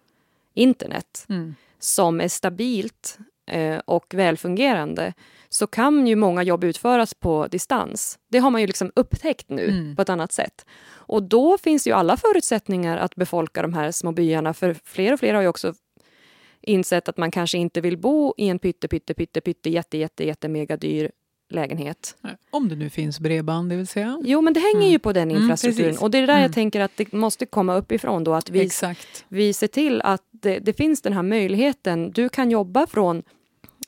internet, 0.54 1.26
Mm. 1.30 1.56
som 1.80 2.22
är 2.22 2.28
stabilt 2.28 3.18
eh, 3.48 3.78
och 3.86 4.14
välfungerande 4.14 5.14
så 5.50 5.68
kan 5.68 6.08
ju 6.08 6.16
många 6.16 6.44
jobb 6.44 6.64
utföras 6.64 7.14
på 7.14 7.48
distans. 7.48 8.20
Det 8.30 8.38
har 8.38 8.50
man 8.50 8.62
ju 8.62 8.68
liksom 8.68 8.92
upptäckt 8.96 9.50
nu 9.50 9.66
Mm. 9.70 9.96
på 9.96 10.02
ett 10.02 10.10
annat 10.10 10.32
sätt. 10.32 10.66
Och 10.90 11.24
då 11.24 11.58
finns 11.58 11.88
ju 11.88 11.92
alla 11.92 12.18
förutsättningar 12.18 12.98
att 12.98 13.16
befolka 13.16 13.62
de 13.62 13.74
här 13.74 13.92
små 13.92 14.12
byarna 14.12 14.54
för 14.54 14.74
fler 14.84 15.14
och 15.14 15.20
fler 15.20 15.34
har 15.34 15.42
ju 15.42 15.48
också 15.48 15.74
insett 16.62 17.10
att 17.10 17.18
man 17.18 17.32
kanske 17.32 17.58
inte 17.58 17.82
vill 17.82 17.98
bo 17.98 18.34
i 18.38 18.48
en 18.50 18.60
pytte, 18.60 18.88
pytte, 18.88 19.14
pytte, 19.14 19.42
pytte, 19.42 19.70
jätte, 19.70 19.98
jätte, 19.98 20.26
jätte 20.26 20.48
mega 20.48 20.78
dyr 20.78 21.12
lägenhet. 21.50 22.16
Om 22.50 22.70
det 22.70 22.76
nu 22.76 22.90
finns 22.90 23.20
bredband, 23.20 23.70
det 23.70 23.76
vill 23.76 23.88
säga. 23.88 24.20
Jo, 24.24 24.42
men 24.42 24.54
det 24.54 24.60
hänger 24.60 24.76
Mm. 24.82 24.92
ju 24.92 25.00
på 25.00 25.14
den 25.14 25.32
Mm, 25.32 25.42
infrastrukturen. 25.44 25.90
precis. 25.90 26.02
och 26.02 26.12
det 26.12 26.18
är 26.18 26.22
där 26.28 26.34
Mm. 26.34 26.42
jag 26.42 26.54
tänker 26.54 26.80
att 26.82 26.92
det 26.98 27.14
måste 27.14 27.46
komma 27.46 27.76
uppifrån 27.76 28.24
då, 28.24 28.34
att 28.34 28.50
vi 28.50 28.62
Exakt. 28.62 29.26
vi 29.28 29.54
ser 29.54 29.68
till 29.68 30.02
att 30.02 30.22
det, 30.32 30.60
det 30.60 30.74
finns 30.74 31.02
den 31.02 31.14
här 31.14 31.24
möjligheten. 31.24 32.12
Du 32.12 32.30
kan 32.30 32.52
jobba 32.52 32.88
från 32.88 33.24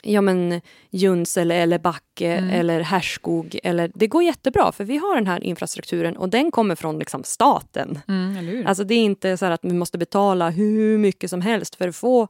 ja, 0.06 0.22
men, 0.22 0.62
Junsele 0.90 1.56
eller 1.56 1.80
Backe 1.80 2.34
Mm. 2.34 2.50
eller 2.50 2.80
Härskog. 2.82 3.60
Eller, 3.64 3.92
det 3.96 4.08
går 4.08 4.24
jättebra, 4.24 4.72
för 4.72 4.84
vi 4.84 4.98
har 4.98 5.16
den 5.16 5.28
här 5.28 5.44
infrastrukturen 5.44 6.18
och 6.18 6.30
den 6.30 6.52
kommer 6.52 6.76
från 6.76 7.00
liksom, 7.00 7.24
staten. 7.24 8.00
Mm? 8.08 8.68
Alltså, 8.68 8.84
det 8.84 8.94
är 8.94 9.04
inte 9.04 9.38
så 9.38 9.46
att 9.46 9.60
vi 9.64 9.74
måste 9.74 9.98
betala 9.98 10.50
hur 10.50 10.98
mycket 10.98 11.30
som 11.30 11.42
helst 11.42 11.76
för 11.76 11.88
att 11.88 11.96
få 11.96 12.28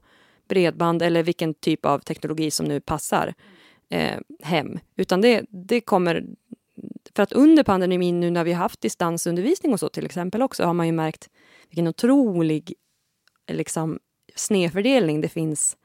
bredband 0.48 1.02
eller 1.02 1.24
vilken 1.24 1.54
typ 1.54 1.86
av 1.86 2.00
teknologi 2.00 2.52
som 2.52 2.66
nu 2.66 2.80
passar 2.80 3.34
eh, 3.90 4.20
hem. 4.44 4.80
Utan 4.96 5.22
det, 5.22 5.46
det 5.50 5.82
kommer... 5.82 6.26
För 7.16 7.24
att 7.24 7.34
under 7.34 7.64
pandemin, 7.64 8.20
nu 8.20 8.32
när 8.32 8.44
vi 8.44 8.54
har 8.54 8.60
haft 8.60 8.82
distansundervisning 8.82 9.74
och 9.74 9.80
så 9.80 9.90
till 9.90 10.06
exempel 10.06 10.42
också, 10.42 10.64
har 10.64 10.74
man 10.74 10.86
ju 10.86 10.92
märkt 10.92 11.30
vilken 11.70 11.88
otrolig 11.88 12.74
liksom, 13.52 14.00
snedfördelning 14.36 15.22
det 15.22 15.30
finns 15.30 15.78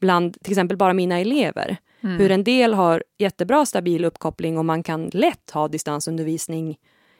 bland 0.00 0.42
till 0.42 0.52
exempel 0.52 0.76
bara 0.76 0.92
mina 0.92 1.18
elever. 1.18 1.76
Mm. 2.00 2.16
Hur 2.18 2.30
en 2.30 2.44
del 2.44 2.74
har 2.74 3.04
jättebra 3.18 3.66
stabil 3.66 4.04
uppkoppling 4.04 4.58
och 4.58 4.64
man 4.64 4.82
kan 4.82 5.10
lätt 5.12 5.50
ha 5.50 5.68
distansundervisning 5.68 6.78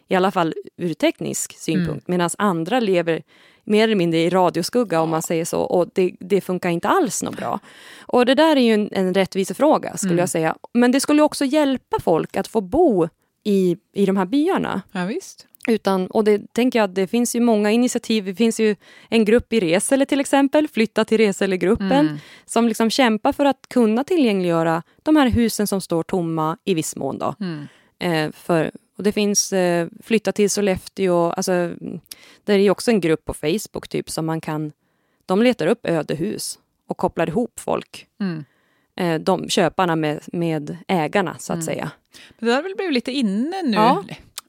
i 0.09 0.15
alla 0.15 0.31
fall 0.31 0.55
ur 0.77 0.95
teknisk 0.95 1.59
synpunkt. 1.59 2.09
Mm. 2.09 2.19
Medan 2.19 2.31
andra 2.39 2.81
lever 2.81 3.23
mer 3.65 3.85
eller 3.85 3.95
mindre 3.97 4.21
i 4.21 4.31
radioskugga 4.31 5.01
om 5.01 5.11
man 5.11 5.23
säger 5.23 5.45
så. 5.45 5.61
Och 5.61 5.89
det, 5.95 6.13
det 6.21 6.41
funkar 6.41 6.71
inte 6.71 6.89
alls 6.89 7.23
något 7.23 7.37
bra. 7.37 7.61
Och 8.01 8.27
det 8.27 8.35
där 8.35 8.57
är 8.57 8.61
ju 8.61 8.75
en, 8.75 8.89
en 8.93 9.15
rättvisefråga 9.15 9.97
skulle 9.97 10.13
Mm. 10.13 10.19
jag 10.23 10.29
säga. 10.29 10.57
Men 10.75 10.93
det 10.93 11.01
skulle 11.01 11.23
också 11.23 11.45
hjälpa 11.45 12.01
folk 12.01 12.37
att 12.37 12.49
få 12.49 12.61
bo 12.61 13.09
i, 13.45 13.77
i 13.93 14.07
de 14.07 14.17
här 14.17 14.27
byarna. 14.27 14.83
Ja, 14.93 15.05
visst. 15.05 15.45
Utan, 15.69 16.07
och 16.07 16.25
det 16.25 16.53
tänker 16.53 16.79
jag, 16.79 16.91
det 16.91 17.07
finns 17.07 17.37
ju 17.37 17.41
många 17.41 17.71
initiativ. 17.71 18.25
Det 18.25 18.35
finns 18.35 18.61
ju 18.61 18.77
en 19.09 19.25
grupp 19.25 19.53
i 19.53 19.61
Resele 19.61 20.07
till 20.07 20.21
exempel, 20.21 20.69
Flytta 20.69 21.05
till 21.05 21.19
Resele-gruppen, 21.19 21.93
Mm. 21.93 22.19
som 22.47 22.69
liksom 22.69 22.91
kämpar 22.91 23.33
för 23.33 23.45
att 23.45 23.67
kunna 23.71 24.05
tillgängliggöra 24.05 24.83
de 25.03 25.17
här 25.17 25.29
husen 25.29 25.67
som 25.67 25.81
står 25.81 26.03
tomma 26.03 26.57
i 26.65 26.75
viss 26.75 26.97
mån. 26.97 27.19
Då. 27.19 27.35
Mm. 27.41 27.67
Eh, 28.01 28.33
för, 28.33 28.71
och 28.99 29.05
det 29.05 29.13
finns 29.13 29.53
eh, 29.53 29.89
Flytta 30.03 30.33
till 30.33 30.51
Sollefteå, 30.51 31.31
alltså, 31.31 31.53
det 32.45 32.53
är 32.53 32.59
ju 32.59 32.71
också 32.71 32.91
en 32.91 33.01
grupp 33.01 33.25
på 33.25 33.35
Facebook 33.35 33.89
typ 33.89 34.11
som 34.11 34.27
man 34.27 34.41
kan, 34.41 34.73
de 35.27 35.43
letar 35.43 35.67
upp 35.67 35.87
öde 35.87 36.15
hus 36.15 36.59
och 36.89 36.97
kopplar 36.97 37.29
ihop 37.29 37.61
folk, 37.61 38.07
Mm. 38.21 38.45
eh, 38.97 39.21
de 39.21 39.49
köparna 39.49 39.97
med, 39.97 40.21
med 40.33 40.77
ägarna 40.89 41.37
så 41.39 41.53
att 41.53 41.57
Mm. 41.57 41.67
säga. 41.67 41.91
Men 42.39 42.49
det 42.49 42.55
har 42.55 42.63
väl 42.63 42.75
blivit 42.77 42.95
lite 42.95 43.13
inne 43.13 43.63
nu. 43.63 43.73
Ja. 43.77 44.05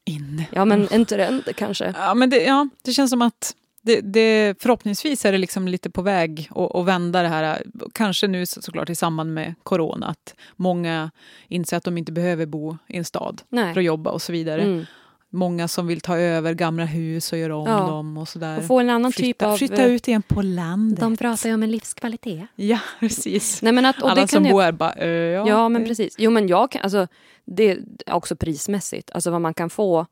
Inne. 0.06 0.46
Ja 0.52 0.66
men 0.66 0.88
en 0.92 1.06
trend 1.06 1.44
kanske. 1.56 1.94
Ja, 1.98 2.14
men 2.14 2.30
det, 2.30 2.44
ja, 2.44 2.70
det 2.82 2.92
känns 2.94 3.12
som 3.12 3.22
att 3.22 3.56
det, 3.82 4.02
det, 4.02 4.62
förhoppningsvis 4.62 5.26
är 5.26 5.32
det 5.32 5.38
liksom 5.38 5.68
lite 5.68 5.90
på 5.90 6.02
väg 6.02 6.50
att, 6.56 6.86
vända 6.86 7.22
det 7.22 7.28
här. 7.28 7.64
Kanske 7.94 8.28
nu 8.28 8.46
så, 8.46 8.62
såklart 8.62 8.90
i 8.90 8.96
samband 8.96 9.34
med 9.34 9.56
corona, 9.64 10.08
att 10.08 10.36
många 10.56 11.12
inser 11.48 11.78
att 11.78 11.84
de 11.84 11.98
inte 11.98 12.12
behöver 12.12 12.46
bo 12.46 12.78
i 12.88 12.98
en 12.98 13.06
stad 13.06 13.42
Nej. 13.50 13.74
för 13.74 13.82
att 13.82 13.86
jobba 13.86 14.12
och 14.12 14.22
så 14.22 14.32
vidare. 14.32 14.62
Mm. 14.62 14.86
Många 15.32 15.68
som 15.68 15.88
vill 15.88 16.02
ta 16.02 16.18
över 16.18 16.54
gamla 16.54 16.86
hus 16.86 17.32
och 17.32 17.38
göra 17.38 17.56
om 17.56 17.68
Ja. 17.68 17.80
dem 17.80 18.18
och 18.18 18.28
sådär. 18.28 18.58
Och 18.58 18.64
få 18.66 18.80
en 18.80 18.90
annan 18.90 19.12
flytta, 19.12 19.46
typ 19.46 19.52
av... 19.52 19.58
flytta 19.58 19.86
eh, 19.86 19.92
ut 19.92 20.08
igen 20.08 20.22
på 20.22 20.42
landet. 20.42 21.00
De 21.00 21.18
pratar 21.18 21.50
ju 21.50 21.56
om 21.56 21.64
en 21.64 21.72
livskvalitet. 21.72 22.42
Ja, 22.56 22.80
precis. 23.00 23.62
Nej, 23.62 23.74
men 23.74 23.86
att, 23.86 24.04
Alla 24.04 24.28
som 24.28 24.46
jag- 24.46 24.54
bor 24.54 24.62
här 24.62 24.72
bara, 24.72 25.06
ja. 25.08 25.48
Ja, 25.48 25.70
men 25.70 25.86
precis. 25.86 26.16
Jo, 26.18 26.32
men 26.32 26.48
jag 26.48 26.72
kan, 26.72 26.82
alltså, 26.82 27.08
det 27.46 27.64
är 27.72 27.84
också 28.08 28.36
prismässigt, 28.36 29.12
alltså 29.12 29.32
vad 29.32 29.42
man 29.42 29.54
kan 29.54 29.70
få 29.70 30.06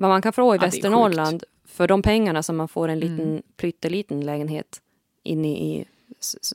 vad 0.00 0.10
man 0.10 0.22
kan 0.22 0.32
få 0.32 0.54
i 0.54 0.58
Ja, 0.58 0.60
Västernorrland 0.64 1.44
för 1.64 1.88
de 1.88 2.02
pengarna 2.02 2.42
som 2.42 2.56
man 2.56 2.68
får 2.68 2.88
en 2.88 2.98
liten 3.00 3.20
Mm. 3.30 3.42
pytteliten 3.56 4.20
lägenhet 4.20 4.80
inne 5.22 5.48
i, 5.48 5.84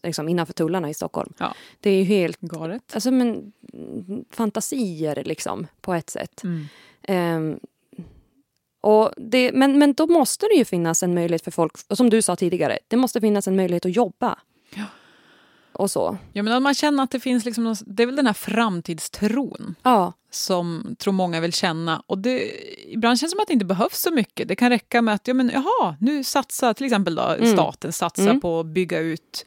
liksom 0.04 0.30
innanför 0.30 0.54
tullarna 0.54 0.90
i 0.90 0.94
Stockholm. 0.94 1.34
Ja. 1.38 1.54
Det 1.80 1.90
är 1.90 1.98
ju 1.98 2.04
helt, 2.04 2.40
Galet. 2.40 2.82
alltså 2.94 3.12
men 3.12 3.52
mm, 3.74 4.26
fantasier 4.32 5.24
liksom 5.24 5.68
på 5.82 5.94
ett 5.94 6.10
sätt. 6.10 6.44
Mm. 6.44 6.66
Ehm, 7.04 7.60
och 8.82 9.12
det, 9.18 9.52
men, 9.52 9.80
men 9.80 9.94
då 9.94 10.08
måste 10.08 10.46
det 10.48 10.54
ju 10.56 10.66
finnas 10.66 11.04
en 11.04 11.14
möjlighet 11.14 11.44
för 11.44 11.52
folk, 11.52 11.74
och 11.88 11.98
som 11.98 12.10
du 12.10 12.22
sa 12.22 12.36
tidigare, 12.36 12.80
det 12.88 12.98
måste 12.98 13.22
finnas 13.22 13.48
en 13.48 13.56
möjlighet 13.56 13.86
att 13.86 13.96
jobba. 13.96 14.40
Och 15.76 15.92
så. 15.92 16.18
Ja, 16.34 16.44
men 16.44 16.64
man 16.64 16.74
känner 16.74 17.04
att 17.04 17.12
det 17.12 17.20
finns 17.20 17.46
liksom, 17.46 17.64
någon- 17.64 17.76
det 17.86 18.04
är 18.04 18.08
väl 18.08 18.16
den 18.16 18.26
här 18.26 18.34
framtidstron 18.34 19.76
Ja, 19.84 20.14
som 20.32 20.96
tror 21.00 21.14
många 21.14 21.40
vill 21.40 21.54
känna. 21.54 22.04
Och 22.08 22.18
det, 22.18 22.52
ibland 22.88 23.20
känns 23.20 23.32
det 23.32 23.36
som 23.36 23.42
att 23.42 23.48
det 23.48 23.54
inte 23.54 23.66
behövs 23.66 24.02
så 24.02 24.12
mycket. 24.12 24.48
Det 24.48 24.56
kan 24.56 24.70
räcka 24.70 25.02
med 25.02 25.14
att 25.14 25.28
ja, 25.28 25.34
men, 25.34 25.52
jaha, 25.54 25.96
nu 26.00 26.24
satsar 26.24 26.74
till 26.74 26.86
exempel 26.86 27.16
då, 27.16 27.22
Mm. 27.24 27.54
staten 27.54 27.94
satsar 27.94 28.24
Mm. 28.24 28.42
på 28.42 28.60
att 28.60 28.66
bygga 28.66 29.00
ut 29.00 29.46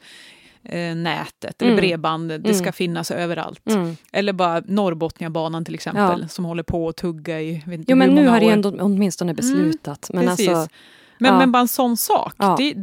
eh, 0.63 0.95
nätet 0.95 1.61
eller 1.61 1.71
Mm. 1.71 1.81
bredband. 1.81 2.27
Det 2.29 2.35
Mm. 2.35 2.53
ska 2.53 2.71
finnas 2.71 3.11
överallt. 3.11 3.69
mm. 3.69 3.97
Eller 4.11 4.33
bara 4.33 4.59
Norrbotniabanan 4.65 5.65
till 5.65 5.73
exempel 5.73 6.19
Ja. 6.21 6.27
som 6.27 6.45
håller 6.45 6.63
på 6.63 6.89
att 6.89 6.95
tugga 6.97 7.41
i 7.41 7.63
Jo, 7.87 7.95
men 7.95 8.09
nu 8.15 8.27
har 8.27 8.39
det 8.39 8.49
ändå 8.49 8.69
åtminstone 8.79 9.33
beslutat. 9.33 10.09
Men 10.13 10.27
Precis. 10.27 10.49
alltså, 10.49 10.73
men, 11.19 11.31
ja. 11.33 11.37
men 11.39 11.51
bara 11.51 11.59
en 11.61 11.67
sån 11.67 11.97
sak, 11.97 12.33
Ja. 12.37 12.55
det, 12.57 12.73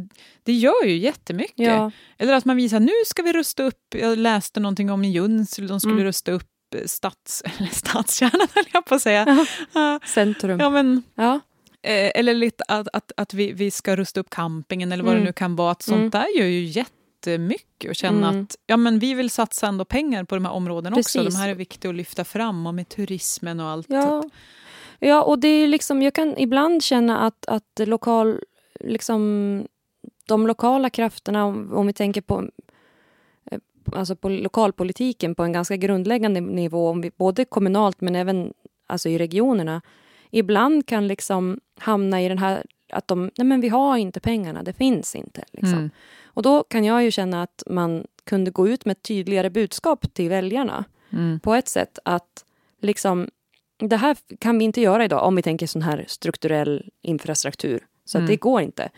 det 0.43 0.53
gör 0.53 0.85
ju 0.85 0.97
jättemycket. 0.97 1.53
ja, 1.67 1.91
Eller 2.17 2.33
att 2.33 2.45
man 2.45 2.55
visar, 2.57 2.79
nu 2.79 2.91
ska 3.05 3.21
vi 3.23 3.33
rusta 3.33 3.63
upp, 3.63 3.95
jag 3.95 4.17
läste 4.17 4.59
någonting 4.59 4.91
om 4.91 5.03
i 5.03 5.11
Junsele, 5.11 5.67
de 5.67 5.79
skulle 5.79 5.93
Mm. 5.93 6.05
rusta 6.05 6.31
upp 6.31 6.43
stads, 6.85 7.41
eller 7.57 7.69
stadskärnan 7.69 8.47
höll 8.55 8.65
jag 8.73 8.85
på 8.85 8.95
att 8.95 9.01
säga. 9.01 9.45
Ja, 9.73 9.99
centrum. 10.05 10.59
ja, 10.59 10.69
men, 10.69 11.03
Ja. 11.15 11.33
eh, 11.83 12.11
eller 12.15 12.33
lite 12.33 12.63
att, 12.67 12.87
att, 12.93 13.11
att 13.17 13.33
vi, 13.33 13.51
vi 13.51 13.71
ska 13.71 13.95
rusta 13.95 14.19
upp 14.19 14.29
campingen 14.29 14.91
eller 14.91 15.03
vad 15.03 15.13
Mm. 15.13 15.23
det 15.23 15.29
nu 15.29 15.33
kan 15.33 15.55
vara. 15.55 15.71
Att 15.71 15.81
sånt 15.81 15.97
Mm. 15.97 16.09
där 16.09 16.27
gör 16.39 16.45
ju 16.47 16.63
jättemycket 16.63 17.89
och 17.89 17.95
känna 17.95 18.27
Mm. 18.29 18.43
att 18.43 18.55
ja, 18.67 18.77
men 18.77 18.99
vi 18.99 19.13
vill 19.13 19.29
satsa 19.29 19.67
ändå 19.67 19.85
pengar 19.85 20.23
på 20.23 20.35
de 20.35 20.45
här 20.45 20.51
områdena 20.51 20.95
också. 20.97 21.19
Precis. 21.19 21.33
De 21.35 21.39
här 21.39 21.49
är 21.49 21.55
viktiga 21.55 21.89
att 21.89 21.95
lyfta 21.95 22.23
fram 22.25 22.67
och 22.67 22.73
med 22.75 22.89
turismen 22.89 23.59
och 23.59 23.67
allt. 23.69 23.87
Ja. 23.89 24.23
Ja, 24.99 25.23
och 25.23 25.39
det 25.39 25.47
är 25.47 25.67
liksom, 25.67 26.01
jag 26.01 26.13
kan 26.13 26.37
ibland 26.37 26.83
känna 26.83 27.19
att, 27.19 27.45
att 27.47 27.79
lokal, 27.79 28.39
liksom, 28.79 29.63
de 30.25 30.47
lokala 30.47 30.89
krafterna, 30.89 31.45
om, 31.45 31.73
om 31.73 31.87
vi 31.87 31.93
tänker 31.93 32.21
på, 32.21 32.49
eh, 33.51 33.59
alltså 33.93 34.15
på 34.15 34.29
lokalpolitiken 34.29 35.35
på 35.35 35.43
en 35.43 35.53
ganska 35.53 35.75
grundläggande 35.75 36.41
nivå, 36.41 36.89
om 36.89 37.01
vi, 37.01 37.11
både 37.17 37.45
kommunalt 37.45 38.01
men 38.01 38.15
även 38.15 38.53
alltså 38.87 39.09
i 39.09 39.17
regionerna, 39.17 39.81
ibland 40.31 40.85
kan 40.85 41.07
liksom 41.07 41.59
hamna 41.79 42.21
i 42.21 42.29
den 42.29 42.37
här 42.37 42.63
att 42.89 43.07
de, 43.07 43.31
nej 43.37 43.47
men 43.47 43.61
vi 43.61 43.69
har 43.69 43.97
inte 43.97 44.19
pengarna, 44.19 44.63
det 44.63 44.73
finns 44.73 45.15
inte. 45.15 45.43
Liksom. 45.51 45.77
Mm. 45.77 45.89
Och 46.25 46.43
då 46.43 46.63
kan 46.63 46.85
jag 46.85 47.03
ju 47.03 47.11
känna 47.11 47.43
att 47.43 47.63
man 47.67 48.07
kunde 48.23 48.51
gå 48.51 48.67
ut 48.67 48.85
med 48.85 48.91
ett 48.91 49.03
tydligare 49.03 49.49
budskap 49.49 50.13
till 50.13 50.29
väljarna 50.29 50.85
Mm. 51.09 51.39
på 51.39 51.53
ett 51.53 51.67
sätt 51.67 51.99
att 52.05 52.45
liksom, 52.81 53.29
det 53.77 53.97
här 53.97 54.17
kan 54.39 54.57
vi 54.59 54.65
inte 54.65 54.81
göra 54.81 55.05
idag 55.05 55.23
om 55.27 55.35
vi 55.35 55.41
tänker 55.41 55.67
sån 55.67 55.81
här 55.81 56.05
strukturell 56.07 56.89
infrastruktur. 57.01 57.85
Så 58.05 58.17
Mm. 58.17 58.25
att 58.25 58.29
det 58.29 58.35
går 58.35 58.61
inte. 58.61 58.89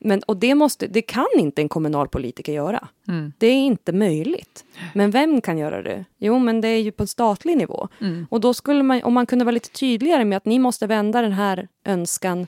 Men, 0.00 0.20
och 0.22 0.36
det, 0.36 0.54
måste, 0.54 0.86
det 0.86 1.02
kan 1.02 1.26
inte 1.38 1.62
en 1.62 1.68
kommunalpolitiker 1.68 2.52
göra. 2.52 2.88
Mm. 3.08 3.32
Det 3.38 3.46
är 3.46 3.54
inte 3.56 3.92
möjligt. 3.92 4.64
Men 4.94 5.10
vem 5.10 5.40
kan 5.40 5.58
göra 5.58 5.82
det? 5.82 6.04
Jo, 6.18 6.38
men 6.38 6.60
det 6.60 6.68
är 6.68 6.80
ju 6.80 6.92
på 6.92 7.02
en 7.02 7.06
statlig 7.08 7.56
nivå. 7.56 7.88
Mm. 8.00 8.26
Och 8.30 8.40
då 8.40 8.54
skulle 8.54 8.82
man, 8.82 9.02
om 9.02 9.14
man 9.14 9.26
kunde 9.26 9.44
vara 9.44 9.52
lite 9.52 9.70
tydligare 9.70 10.24
med 10.24 10.36
att 10.36 10.44
ni 10.44 10.58
måste 10.58 10.86
vända 10.86 11.22
den 11.22 11.32
här 11.32 11.68
önskan 11.84 12.46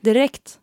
direkt 0.00 0.58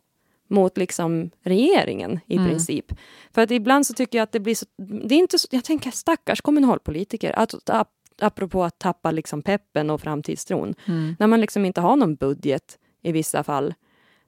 mot 0.48 0.76
liksom 0.78 1.30
regeringen 1.42 2.20
i 2.26 2.36
Mm. 2.36 2.48
princip. 2.48 2.92
För 3.34 3.42
att 3.42 3.50
ibland 3.50 3.86
så 3.86 3.94
tycker 3.94 4.18
jag 4.18 4.22
att 4.22 4.32
det 4.32 4.40
blir 4.40 4.54
så, 4.54 4.66
det 4.78 5.14
är 5.14 5.18
inte 5.18 5.38
så, 5.38 5.48
jag 5.50 5.64
tänker 5.64 5.90
stackars 5.90 6.40
kommunalpolitiker, 6.40 7.38
att, 7.38 7.70
ap, 7.70 7.88
apropå 8.22 8.64
att 8.64 8.78
tappa 8.78 9.10
liksom 9.10 9.42
peppen 9.42 9.90
och 9.90 10.00
framtidstron, 10.00 10.74
Mm. 10.88 11.16
när 11.18 11.26
man 11.26 11.40
liksom 11.40 11.64
inte 11.64 11.80
har 11.80 11.96
någon 11.96 12.14
budget 12.14 12.78
i 13.02 13.12
vissa 13.12 13.44
fall. 13.44 13.74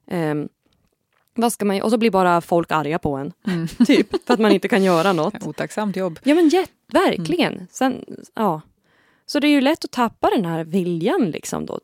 Ehm, 0.07 0.49
vad 1.35 1.53
ska 1.53 1.65
man, 1.65 1.81
och 1.81 1.89
så 1.91 1.97
blir 1.97 2.11
bara 2.11 2.41
folk 2.41 2.71
arga 2.71 2.99
på 2.99 3.15
en, 3.15 3.33
Mm. 3.47 3.67
typ, 3.85 4.25
för 4.27 4.33
att 4.33 4.39
man 4.39 4.51
inte 4.51 4.67
kan 4.67 4.83
göra 4.83 5.13
något. 5.13 5.43
Otacksamt 5.47 5.95
jobb. 5.95 6.19
Ja 6.23 6.35
men 6.35 6.49
jätt, 6.49 6.71
verkligen. 6.87 7.67
Sen, 7.71 8.05
ja. 8.33 8.61
Så 9.25 9.39
det 9.39 9.47
är 9.47 9.51
ju 9.51 9.61
lätt 9.61 9.85
att 9.85 9.91
tappa 9.91 10.29
den 10.29 10.45
här 10.45 10.63
viljan 10.63 11.31
liksom 11.31 11.65
då, 11.65 11.79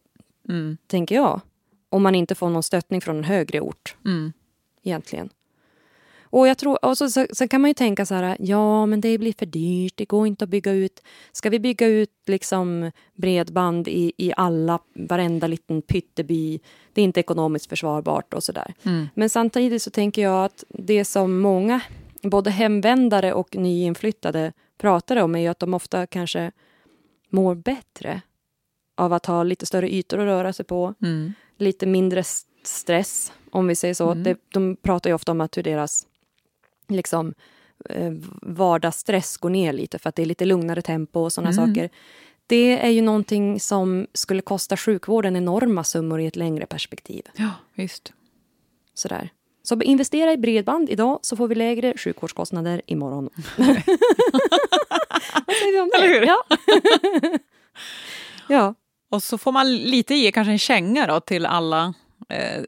Mm. 0.49 0.77
tänker 0.87 1.15
jag. 1.15 1.41
Om 1.89 2.03
man 2.03 2.15
inte 2.15 2.35
får 2.35 2.49
någon 2.49 2.63
stöttning 2.63 3.01
från 3.01 3.17
en 3.17 3.23
högre 3.23 3.59
ort 3.61 3.95
Mm. 4.05 4.33
egentligen. 4.83 5.29
Och 6.31 6.47
jag 6.47 6.57
tror, 6.57 6.85
och 6.85 6.97
så, 6.97 7.09
så, 7.09 7.27
så 7.33 7.47
kan 7.47 7.61
man 7.61 7.69
ju 7.69 7.73
tänka 7.73 8.05
så 8.05 8.15
här, 8.15 8.37
ja 8.39 8.85
men 8.85 9.01
det 9.01 9.17
blir 9.17 9.33
för 9.39 9.45
dyrt, 9.45 9.93
det 9.97 10.05
går 10.05 10.27
inte 10.27 10.43
att 10.43 10.49
bygga 10.49 10.71
ut. 10.71 11.03
Ska 11.31 11.49
vi 11.49 11.59
bygga 11.59 11.87
ut 11.87 12.11
liksom 12.27 12.91
bredband 13.15 13.87
i, 13.87 14.13
i 14.17 14.33
alla, 14.37 14.79
varenda 14.93 15.47
liten 15.47 15.81
pytteby? 15.81 16.59
Det 16.93 17.01
är 17.01 17.05
inte 17.05 17.19
ekonomiskt 17.19 17.69
försvarbart 17.69 18.33
och 18.33 18.43
sådär. 18.43 18.73
Mm. 18.83 19.07
Men 19.13 19.29
samtidigt 19.29 19.81
så 19.81 19.91
tänker 19.91 20.21
jag 20.21 20.45
att 20.45 20.63
det 20.69 21.05
som 21.05 21.39
många, 21.39 21.81
både 22.23 22.49
hemvändare 22.49 23.33
och 23.33 23.55
nyinflyttade 23.55 24.53
pratar 24.77 25.15
om 25.15 25.35
är 25.35 25.39
ju 25.39 25.47
att 25.47 25.59
de 25.59 25.73
ofta 25.73 26.07
kanske 26.07 26.51
mår 27.29 27.55
bättre 27.55 28.21
av 28.97 29.13
att 29.13 29.25
ha 29.25 29.43
lite 29.43 29.65
större 29.65 29.93
ytor 29.93 30.19
att 30.19 30.25
röra 30.25 30.53
sig 30.53 30.65
på, 30.65 30.93
Mm. 31.01 31.33
lite 31.57 31.85
mindre 31.85 32.23
stress, 32.63 33.33
om 33.51 33.67
vi 33.67 33.75
säger 33.75 33.93
så. 33.93 34.11
Mm. 34.11 34.23
Det, 34.23 34.37
de 34.53 34.75
pratar 34.75 35.09
ju 35.09 35.13
ofta 35.13 35.31
om 35.31 35.41
att 35.41 35.57
hur 35.57 35.63
deras 35.63 36.07
liksom, 36.89 37.33
eh, 37.89 38.11
vardagsstress 38.41 39.37
går 39.37 39.49
ner 39.49 39.73
lite 39.73 39.99
för 39.99 40.09
att 40.09 40.15
det 40.15 40.21
är 40.21 40.25
lite 40.25 40.45
lugnare 40.45 40.81
tempo 40.81 41.19
och 41.19 41.33
sådana 41.33 41.51
Mm. 41.51 41.67
saker. 41.67 41.89
Det 42.47 42.85
är 42.85 42.89
ju 42.89 43.01
någonting 43.01 43.59
som 43.59 44.07
skulle 44.13 44.41
kosta 44.41 44.77
sjukvården 44.77 45.35
enorma 45.35 45.83
summor 45.83 46.21
i 46.21 46.25
ett 46.25 46.35
längre 46.35 46.65
perspektiv. 46.65 47.21
Ja, 47.35 47.49
visst. 47.75 48.13
Sådär. 48.93 49.29
Så 49.63 49.81
investera 49.81 50.31
i 50.33 50.37
bredband 50.37 50.89
idag 50.89 51.19
så 51.21 51.35
får 51.35 51.47
vi 51.47 51.55
lägre 51.55 51.93
sjukvårdskostnader 51.97 52.81
imorgon. 52.85 53.29
Vad 55.45 55.55
säger 55.55 55.71
vi 55.73 55.79
om 55.79 55.89
det? 55.93 55.97
Eller 55.97 56.07
hur? 56.19 56.25
Ja. 56.27 56.43
ja. 58.47 58.75
Och 59.11 59.23
så 59.23 59.37
får 59.37 59.51
man 59.51 59.75
lite 59.75 60.15
ge 60.15 60.31
kanske 60.31 60.51
en 60.51 60.59
känga 60.59 61.07
då 61.07 61.19
till 61.19 61.45
alla 61.45 61.93
eh, 62.29 62.63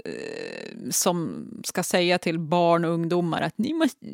som 0.89 1.47
ska 1.63 1.83
säga 1.83 2.17
till 2.17 2.39
barn 2.39 2.85
och 2.85 2.91
ungdomar 2.91 3.41
att 3.41 3.57
ni 3.57 3.73
måste, 3.73 4.05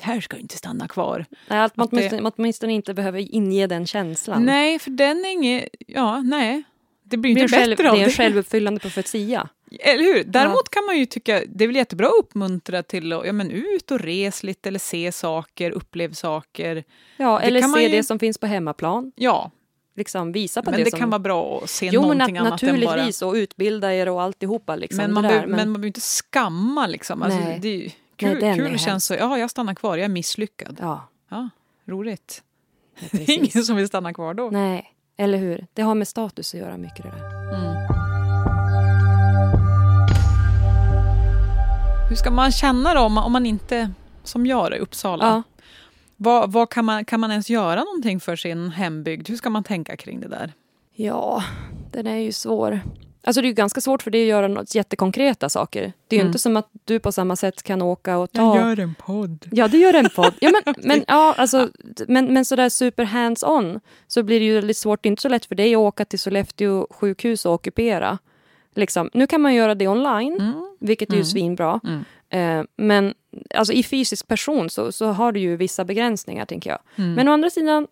här 0.00 0.20
ska 0.20 0.36
inte 0.36 0.56
stanna 0.56 0.88
kvar. 0.88 1.24
Nej, 1.48 1.58
Att 1.60 1.76
man 1.76 1.84
Att 1.84 1.90
det- 1.90 1.96
åtminstone, 1.96 2.30
åtminstone 2.36 2.72
inte 2.72 2.94
behöver 2.94 3.34
inge 3.34 3.66
den 3.66 3.86
känslan. 3.86 4.44
Nej, 4.44 4.78
för 4.78 4.90
den 4.90 5.24
är 5.24 5.30
inget, 5.30 5.68
ja, 5.86 6.22
nej. 6.22 6.62
Det 7.04 7.16
blir 7.16 7.34
det, 7.34 7.40
inte 7.40 7.56
själv, 7.56 7.70
bättre 7.70 7.82
det 7.84 7.90
av 7.90 7.96
är 7.96 8.00
en 8.02 8.08
det. 8.08 8.12
självuppfyllande 8.14 8.80
profetia. 8.80 9.48
Eller 9.80 10.04
hur? 10.04 10.24
Däremot 10.24 10.68
kan 10.70 10.84
man 10.86 10.98
ju 10.98 11.06
tycka, 11.06 11.42
det 11.48 11.64
är 11.64 11.68
väl 11.68 11.76
jättebra 11.76 12.06
att 12.06 12.12
uppmuntra 12.24 12.82
till 12.82 13.12
att 13.12 13.26
ja, 13.26 13.32
men 13.32 13.50
ut 13.50 13.90
och 13.90 14.00
res 14.00 14.42
lite 14.42 14.68
eller 14.68 14.78
se 14.78 15.12
saker, 15.12 15.70
upplev 15.70 16.12
saker. 16.12 16.84
Ja, 17.16 17.38
Det 17.38 17.44
eller 17.46 17.60
man 17.60 17.72
se 17.72 17.82
ju- 17.82 17.88
det 17.88 18.02
som 18.02 18.18
finns 18.18 18.38
på 18.38 18.46
hemmaplan. 18.46 19.12
Ja, 19.16 19.50
Liksom 19.96 20.32
visa 20.32 20.62
på 20.62 20.70
men 20.70 20.78
det, 20.78 20.84
det, 20.84 20.90
som... 20.90 20.98
kan 20.98 21.10
vara 21.10 21.18
bra 21.18 21.60
att 21.62 21.70
se 21.70 21.88
Jo, 21.92 22.00
men 22.00 22.08
någonting 22.18 22.36
nat- 22.36 22.40
annat 22.46 22.62
än 22.62 22.68
bara... 22.68 22.80
naturligtvis, 22.80 23.22
och 23.22 23.32
utbilda 23.34 23.94
er 23.94 24.08
och 24.08 24.22
alltihopa. 24.22 24.76
Liksom, 24.76 24.96
Men 24.96 25.12
man, 25.14 25.22
där, 25.22 25.30
behöver, 25.30 25.46
men 25.48 25.56
man 25.58 25.72
behöver 25.72 25.86
inte 25.86 26.00
skamma 26.00 26.86
liksom. 26.86 27.22
Alltså, 27.22 27.38
Nej. 27.40 27.58
det 27.62 27.68
är 27.68 27.76
ju 27.76 27.90
Nej, 28.20 28.56
kul, 28.56 28.66
kul 28.68 28.78
känns 28.78 29.04
så, 29.04 29.14
ja 29.14 29.38
jag 29.38 29.50
stannar 29.50 29.74
kvar, 29.74 29.96
jag 29.96 30.04
är 30.04 30.08
misslyckad. 30.08 30.76
Ja, 30.80 31.08
Ja, 31.30 31.48
roligt. 31.88 32.42
nej, 32.98 33.10
Det 33.26 33.32
är 33.32 33.36
ingen 33.38 33.64
som 33.64 33.76
vill 33.76 33.88
stanna 33.88 34.14
kvar 34.14 34.34
då. 34.34 34.50
Nej, 34.50 34.94
eller 35.16 35.38
hur? 35.38 35.66
Det 35.74 35.82
har 35.82 35.94
med 35.94 36.08
status 36.08 36.54
att 36.54 36.60
göra 36.60 36.76
mycket 36.76 37.02
det 37.02 37.10
där. 37.10 37.54
Mm. 37.54 37.76
Hur 42.08 42.16
ska 42.16 42.30
man 42.30 42.52
känna 42.52 42.94
då 42.94 43.00
om 43.00 43.12
man, 43.12 43.24
om 43.24 43.32
man 43.32 43.46
inte, 43.46 43.90
som 44.24 44.46
jag 44.46 44.70
då, 44.70 44.76
i 44.76 44.80
Uppsala, 44.80 45.24
Ja. 45.26 45.42
Vad, 46.22 46.52
vad 46.52 46.70
kan, 46.70 46.84
man, 46.84 47.04
kan 47.04 47.20
man 47.20 47.30
ens 47.30 47.50
göra 47.50 47.84
någonting 47.84 48.20
för 48.20 48.36
sin 48.36 48.70
hembygd? 48.70 49.28
Hur 49.28 49.36
ska 49.36 49.50
man 49.50 49.64
tänka 49.64 49.96
kring 49.96 50.20
det 50.20 50.28
där? 50.28 50.52
Ja, 50.94 51.42
den 51.92 52.06
är 52.06 52.16
ju 52.16 52.32
svår. 52.32 52.80
Alltså 53.24 53.40
det 53.42 53.46
är 53.46 53.48
ju 53.48 53.54
ganska 53.54 53.80
svårt 53.80 54.02
för 54.02 54.10
det 54.10 54.22
att 54.22 54.28
göra 54.28 54.48
något 54.48 54.74
jättekonkreta 54.74 55.48
saker. 55.48 55.92
Det 56.08 56.16
är 56.16 56.18
ju 56.18 56.20
Mm. 56.20 56.28
inte 56.28 56.38
som 56.38 56.56
att 56.56 56.68
du 56.84 56.98
på 57.00 57.12
samma 57.12 57.36
sätt 57.36 57.62
kan 57.62 57.82
åka 57.82 58.18
och 58.18 58.32
ta... 58.32 58.58
en 58.70 58.94
podd. 58.94 59.46
Ja, 59.50 59.68
du 59.68 59.78
gör 59.78 59.94
en 59.94 60.08
podd. 60.16 60.34
Ja, 60.40 60.50
men, 60.64 60.74
men, 60.84 61.04
ja, 61.08 61.34
alltså, 61.38 61.68
men, 62.08 62.32
men 62.32 62.44
sådär 62.44 62.68
super 62.68 63.04
hands-on 63.04 63.80
så 64.06 64.22
blir 64.22 64.40
det 64.40 64.46
ju 64.46 64.54
väldigt 64.54 64.76
svårt. 64.76 65.02
Det 65.02 65.06
är 65.06 65.10
inte 65.10 65.22
så 65.22 65.28
lätt 65.28 65.44
för 65.44 65.54
dig 65.54 65.74
att 65.74 65.78
åka 65.78 66.04
till 66.04 66.18
Sollefteå 66.18 66.86
sjukhus 66.90 67.46
och 67.46 67.52
ockupera. 67.54 68.18
Liksom. 68.74 69.10
Nu 69.14 69.26
kan 69.26 69.40
man 69.40 69.54
göra 69.54 69.74
det 69.74 69.88
online, 69.88 70.36
Mm. 70.40 70.76
vilket 70.80 71.08
är 71.08 71.14
ju 71.14 71.18
Mm. 71.20 71.24
svinbra. 71.26 71.80
Mm. 71.84 72.04
Eh, 72.60 72.66
men 72.76 73.14
alltså, 73.54 73.72
i 73.72 73.82
fysisk 73.82 74.28
person 74.28 74.70
så, 74.70 74.92
så 74.92 75.06
har 75.06 75.32
du 75.32 75.40
ju 75.40 75.56
vissa 75.56 75.84
begränsningar, 75.84 76.46
tänker 76.46 76.70
jag. 76.70 76.78
Mm. 76.96 77.14
Men 77.14 77.28
å 77.28 77.32
andra 77.32 77.50
sidan 77.50 77.86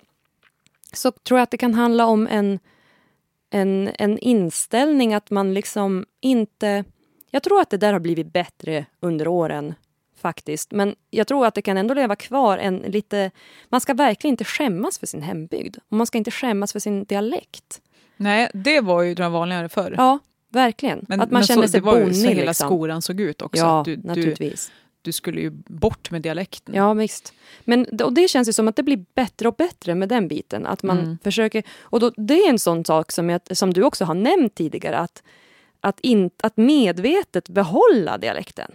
så 0.92 1.10
tror 1.10 1.38
jag 1.38 1.42
att 1.42 1.50
det 1.50 1.58
kan 1.58 1.74
handla 1.74 2.06
om 2.06 2.26
en, 2.26 2.58
en, 3.50 3.90
en 3.98 4.18
inställning 4.18 5.14
att 5.14 5.30
man 5.30 5.54
liksom 5.54 6.06
inte... 6.20 6.84
Jag 7.30 7.42
tror 7.42 7.60
att 7.60 7.70
det 7.70 7.76
där 7.76 7.92
har 7.92 8.00
blivit 8.00 8.32
bättre 8.32 8.86
under 9.00 9.28
åren 9.28 9.74
faktiskt. 10.20 10.72
Men 10.72 10.94
jag 11.10 11.26
tror 11.26 11.46
att 11.46 11.54
det 11.54 11.62
kan 11.62 11.76
ändå 11.76 11.94
leva 11.94 12.16
kvar 12.16 12.58
en 12.58 12.76
lite... 12.76 13.30
Man 13.68 13.80
ska 13.80 13.94
verkligen 13.94 14.32
inte 14.32 14.44
skämmas 14.44 14.98
för 14.98 15.06
sin 15.06 15.22
hembygd. 15.22 15.76
Och 15.88 15.96
man 15.96 16.06
ska 16.06 16.18
inte 16.18 16.30
skämmas 16.30 16.72
för 16.72 16.78
sin 16.78 17.04
dialekt. 17.04 17.80
Nej, 18.16 18.50
det 18.54 18.80
var 18.80 19.02
ju 19.02 19.14
vanligare 19.14 19.68
förr. 19.68 19.94
Ja, 19.96 20.18
verkligen. 20.48 21.04
Men, 21.08 21.20
att 21.20 21.30
man 21.30 21.38
men 21.40 21.46
känner 21.46 21.62
så, 21.62 21.68
sig 21.68 21.80
det 21.80 21.86
var 21.86 21.98
ju 21.98 22.14
så 22.14 22.28
hela 22.28 22.50
liksom. 22.50 22.68
skolan 22.68 23.02
såg 23.02 23.20
ut 23.20 23.42
också. 23.42 23.62
Ja, 23.62 23.82
du, 23.86 23.96
naturligtvis. 23.96 24.72
Du 25.02 25.12
skulle 25.12 25.40
ju 25.40 25.50
bort 25.66 26.10
med 26.10 26.22
dialekten. 26.22 26.74
Ja, 26.74 26.92
visst. 26.94 27.32
Men, 27.64 27.86
och 28.02 28.12
det 28.12 28.28
känns 28.28 28.48
ju 28.48 28.52
som 28.52 28.68
att 28.68 28.76
det 28.76 28.82
blir 28.82 29.04
bättre 29.14 29.48
och 29.48 29.54
bättre 29.54 29.94
med 29.94 30.08
den 30.08 30.28
biten. 30.28 30.66
Att 30.66 30.82
man 30.82 30.98
Mm. 30.98 31.18
försöker... 31.24 31.62
Och 31.80 32.00
då, 32.00 32.10
det 32.16 32.34
är 32.34 32.50
en 32.50 32.58
sån 32.58 32.84
sak 32.84 33.12
som, 33.12 33.30
jag, 33.30 33.40
som 33.50 33.72
du 33.72 33.82
också 33.82 34.04
har 34.04 34.14
nämnt 34.14 34.54
tidigare. 34.54 34.98
Att, 34.98 35.22
att, 35.80 36.00
in, 36.00 36.30
att 36.42 36.56
medvetet 36.56 37.48
behålla 37.48 38.18
dialekten. 38.18 38.70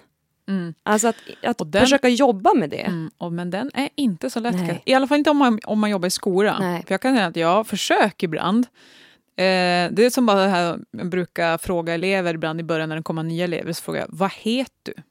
Mm. 0.47 0.73
Alltså 0.83 1.07
att, 1.07 1.15
att 1.43 1.71
den- 1.71 1.81
försöka 1.81 2.09
jobba 2.09 2.53
med 2.53 2.69
det. 2.69 2.81
Mm, 2.81 3.11
och, 3.17 3.33
men 3.33 3.49
den 3.49 3.71
är 3.73 3.89
inte 3.95 4.29
så 4.29 4.39
lätt. 4.39 4.55
Nej. 4.55 4.81
I 4.85 4.93
alla 4.93 5.07
fall 5.07 5.17
inte 5.17 5.29
om 5.29 5.37
man, 5.37 5.59
om 5.65 5.79
man 5.79 5.89
jobbar 5.89 6.07
i 6.07 6.11
skolan. 6.11 6.61
Nej. 6.61 6.83
För 6.87 6.93
jag 6.93 7.01
kan 7.01 7.15
säga 7.15 7.27
att 7.27 7.35
jag 7.35 7.67
försöker 7.67 8.27
ibland. 8.27 8.67
Eh, 9.37 9.91
det 9.91 9.99
är 10.05 10.09
som 10.09 10.25
bara 10.25 10.41
det 10.43 10.49
här, 10.49 10.79
jag 10.91 11.09
brukar 11.09 11.57
fråga 11.57 11.93
elever 11.93 12.33
ibland 12.33 12.59
i 12.59 12.63
början 12.63 12.89
när 12.89 12.95
det 12.95 13.03
kommer 13.03 13.23
nya 13.23 13.43
elever, 13.43 13.73
så 13.73 13.81
frågar 13.83 13.99
jag 13.99 14.07
vad 14.09 14.31
heter 14.33 14.93
du? 14.95 15.01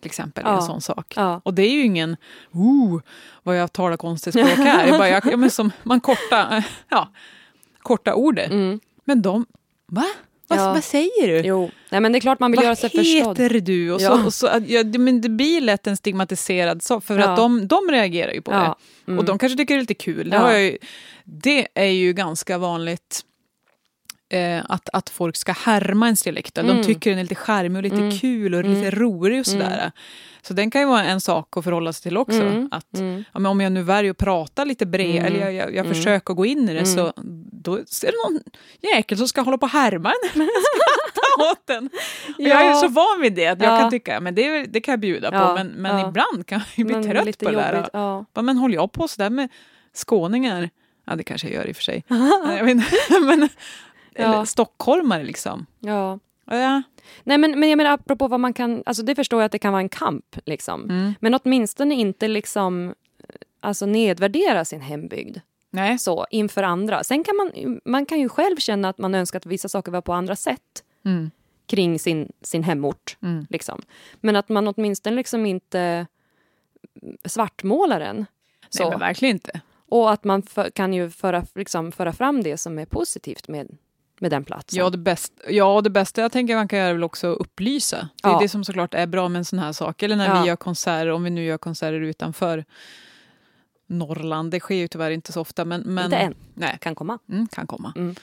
Till 0.00 0.08
exempel, 0.10 0.44
Ja. 0.46 0.56
en 0.56 0.62
sån 0.62 0.80
sak. 0.80 1.12
Ja. 1.16 1.40
Och 1.44 1.54
det 1.54 1.62
är 1.62 1.70
ju 1.70 1.82
ingen, 1.84 2.16
oh, 2.52 3.00
vad 3.42 3.58
jag 3.58 3.72
talar 3.72 3.96
konstigt 3.96 4.34
språk 4.34 4.48
här. 4.48 4.86
Jag 4.86 4.98
bara, 4.98 5.08
jag, 5.08 5.22
ja, 5.32 5.36
men 5.36 5.50
som, 5.50 5.70
man 5.82 6.00
korta, 6.00 6.64
ja, 6.88 7.08
korta 7.82 8.14
ordet. 8.14 8.50
Mm. 8.50 8.80
Men 9.04 9.22
de, 9.22 9.46
va? 9.86 10.04
Vad, 10.48 10.58
Ja. 10.58 10.72
vad 10.72 10.84
säger 10.84 11.28
du? 11.28 11.48
Jo, 11.48 11.70
Nej, 11.90 12.00
men 12.00 12.12
det 12.12 12.18
är 12.18 12.20
klart 12.20 12.40
man 12.40 12.50
vill 12.50 12.56
Vad 12.58 12.64
göra 12.64 12.76
sig 12.76 12.90
förstådd. 12.90 13.38
heter 13.38 13.60
du? 13.60 13.92
Och 13.92 14.00
så, 14.00 14.06
Ja. 14.06 14.24
och 14.24 14.34
så, 14.34 14.48
ja, 14.66 14.84
men 14.84 15.20
det 15.20 15.28
blir 15.28 15.60
lätt 15.60 15.86
en 15.86 15.96
stigmatiserad 15.96 16.82
sak, 16.82 17.04
för 17.04 17.18
att 17.18 17.36
de, 17.36 17.66
de 17.68 17.88
reagerar 17.90 18.32
ju 18.32 18.42
på 18.42 18.50
det. 18.50 18.74
Mm. 19.06 19.18
Och 19.18 19.24
de 19.24 19.38
kanske 19.38 19.56
tycker 19.58 19.74
det 19.74 19.78
är 19.78 19.80
lite 19.80 19.94
kul. 19.94 20.30
Det, 20.30 20.62
ju, 20.62 20.78
det 21.24 21.68
är 21.74 21.84
ju 21.90 22.12
ganska 22.12 22.58
vanligt 22.58 23.20
eh, 24.30 24.62
att, 24.68 24.88
att 24.92 25.10
folk 25.10 25.36
ska 25.36 25.52
härma 25.52 26.06
ens 26.06 26.22
dialekt. 26.22 26.54
De 26.54 26.60
Mm. 26.70 26.82
tycker 26.84 27.10
den 27.10 27.18
är 27.18 27.22
lite 27.22 27.34
charmig 27.34 27.76
och 27.76 27.82
lite 27.82 27.96
Mm. 27.96 28.18
kul 28.18 28.54
och 28.54 28.64
lite 28.64 28.80
Mm. 28.80 28.90
rolig 28.90 29.40
och 29.40 29.46
sådär. 29.46 29.92
Så 30.42 30.54
den 30.54 30.70
kan 30.70 30.80
ju 30.80 30.86
vara 30.86 31.04
en 31.04 31.20
sak 31.20 31.56
att 31.56 31.64
förhålla 31.64 31.92
sig 31.92 32.02
till 32.02 32.16
också. 32.16 32.40
Mm. 32.42 32.68
Att, 32.70 32.98
Mm. 32.98 33.24
ja, 33.32 33.38
men 33.40 33.46
om 33.50 33.60
jag 33.60 33.72
nu 33.72 33.82
väljer 33.82 34.10
att 34.10 34.16
prata 34.18 34.64
lite 34.64 34.86
bred, 34.86 35.10
Mm. 35.16 35.24
eller 35.24 35.40
jag, 35.40 35.52
jag, 35.54 35.68
jag 35.74 35.86
Mm. 35.86 35.94
försöker 35.94 36.34
gå 36.34 36.46
in 36.46 36.68
i 36.68 36.72
det, 36.74 36.80
Mm. 36.80 36.94
så 36.96 37.12
då 37.52 37.74
är 37.76 38.06
det 38.06 38.12
någon 38.28 38.40
jäkel 38.94 39.18
som 39.18 39.28
ska 39.28 39.40
hålla 39.40 39.58
på 39.58 39.66
och 39.66 39.72
härma 39.72 40.12
en. 40.34 40.40
Åt 41.52 41.66
den. 41.66 41.86
Och 42.38 42.40
Jag 42.42 42.62
är 42.62 42.68
Ja. 42.68 42.74
så 42.74 42.88
van 42.88 43.20
vid 43.20 43.32
det, 43.34 43.46
att 43.46 43.62
jag 43.62 43.72
Ja. 43.74 43.78
kan 43.80 43.90
tycka 43.90 44.20
men 44.20 44.34
det, 44.34 44.64
det 44.64 44.80
kan 44.80 44.92
jag 44.92 45.00
bjuda 45.00 45.30
på, 45.30 45.36
Ja, 45.36 45.54
men, 45.54 45.66
men 45.68 45.98
ja. 45.98 46.08
ibland 46.08 46.46
kan 46.46 46.60
jag 46.76 46.86
bli 46.86 46.94
Men 46.94 47.04
trött 47.10 47.24
lite 47.24 47.44
på 47.44 47.50
det 47.50 47.56
där. 47.56 47.88
Ja. 47.92 48.24
Men 48.42 48.56
håller 48.56 48.74
jag 48.74 48.92
på 48.92 49.08
sådär 49.08 49.30
med 49.30 49.48
skåningar? 49.94 50.70
Ja, 51.06 51.16
det 51.16 51.22
kanske 51.22 51.46
jag 51.48 51.54
gör 51.54 51.66
i 51.68 51.72
och 51.72 51.76
för 51.76 51.82
sig. 51.82 52.04
inte, 52.68 52.84
men, 53.26 53.48
eller 54.14 54.34
Ja. 54.34 54.46
stockholmare 54.46 55.22
liksom. 55.24 55.66
Ja. 55.80 56.18
Ja. 56.44 56.82
Nej, 57.22 57.38
men, 57.38 57.60
men 57.60 57.68
jag 57.68 57.76
menar 57.76 57.90
apropå 57.92 58.28
vad 58.28 58.40
man 58.40 58.52
kan... 58.52 58.82
Alltså 58.86 59.02
det 59.02 59.14
förstår 59.14 59.40
jag 59.40 59.46
att 59.46 59.52
det 59.52 59.58
kan 59.58 59.72
vara 59.72 59.82
en 59.82 59.88
kamp. 59.88 60.36
Liksom. 60.46 60.84
Mm. 60.84 61.14
Men 61.20 61.34
åtminstone 61.34 61.94
inte 61.94 62.28
liksom, 62.28 62.94
alltså 63.60 63.86
nedvärdera 63.86 64.64
sin 64.64 64.80
hembygd 64.80 65.38
Nej. 65.70 65.98
så 65.98 66.26
inför 66.30 66.62
andra. 66.62 67.04
Sen 67.04 67.24
kan 67.24 67.36
man, 67.36 67.80
man 67.84 68.06
kan 68.06 68.20
ju 68.20 68.28
själv 68.28 68.56
känna 68.56 68.88
att 68.88 68.98
man 68.98 69.14
önskar 69.14 69.38
att 69.38 69.46
vissa 69.46 69.68
saker 69.68 69.92
var 69.92 70.00
på 70.00 70.12
andra 70.12 70.36
sätt 70.36 70.84
Mm. 71.04 71.30
kring 71.66 71.98
sin, 71.98 72.32
sin 72.42 72.62
hemort. 72.62 73.16
Mm. 73.22 73.46
Liksom. 73.50 73.82
Men 74.20 74.36
att 74.36 74.48
man 74.48 74.68
åtminstone 74.68 75.16
liksom 75.16 75.46
inte 75.46 76.06
svartmålar 77.24 78.00
den. 78.00 78.26
Så. 78.68 78.82
Nej, 78.82 78.90
men 78.90 79.00
verkligen 79.00 79.36
inte. 79.36 79.60
Och 79.88 80.10
att 80.12 80.24
man 80.24 80.42
för, 80.42 80.70
kan 80.70 80.92
ju 80.94 81.10
föra, 81.10 81.44
liksom, 81.54 81.92
föra 81.92 82.12
fram 82.12 82.42
det 82.42 82.56
som 82.56 82.78
är 82.78 82.86
positivt 82.86 83.48
med, 83.48 83.76
med 84.22 84.30
den 84.30 84.44
platsen. 84.44 84.78
Ja 84.78 84.90
det, 84.90 84.98
bäst, 84.98 85.32
ja, 85.48 85.80
det 85.80 85.90
bästa 85.90 86.20
jag 86.20 86.32
tänker 86.32 86.56
man 86.56 86.68
kan 86.68 86.78
göra 86.78 86.88
är 86.88 86.92
väl 86.92 87.04
också 87.04 87.32
att 87.32 87.38
upplysa. 87.38 88.08
Det 88.22 88.28
är 88.28 88.32
Ja. 88.32 88.38
det 88.42 88.48
som 88.48 88.64
såklart 88.64 88.94
är 88.94 89.06
bra 89.06 89.28
med 89.28 89.38
en 89.38 89.44
sån 89.44 89.58
här 89.58 89.72
sak. 89.72 90.02
Eller 90.02 90.16
när 90.16 90.26
Ja. 90.26 90.42
vi 90.42 90.48
gör 90.48 90.56
konserter, 90.56 91.10
om 91.10 91.24
vi 91.24 91.30
nu 91.30 91.44
gör 91.44 91.58
konserter 91.58 92.00
utanför 92.00 92.64
Norrland. 93.86 94.50
Det 94.50 94.60
sker 94.60 94.74
ju 94.74 94.88
tyvärr 94.88 95.10
inte 95.10 95.32
så 95.32 95.40
ofta. 95.40 95.64
Men, 95.64 95.80
men, 95.80 96.04
Inte 96.04 96.16
än. 96.16 96.34
Nej, 96.54 96.78
kan 96.80 96.94
komma. 96.94 97.18
mm, 97.28 97.46
kan 97.48 97.66
komma. 97.66 97.92
Mm. 97.96 98.14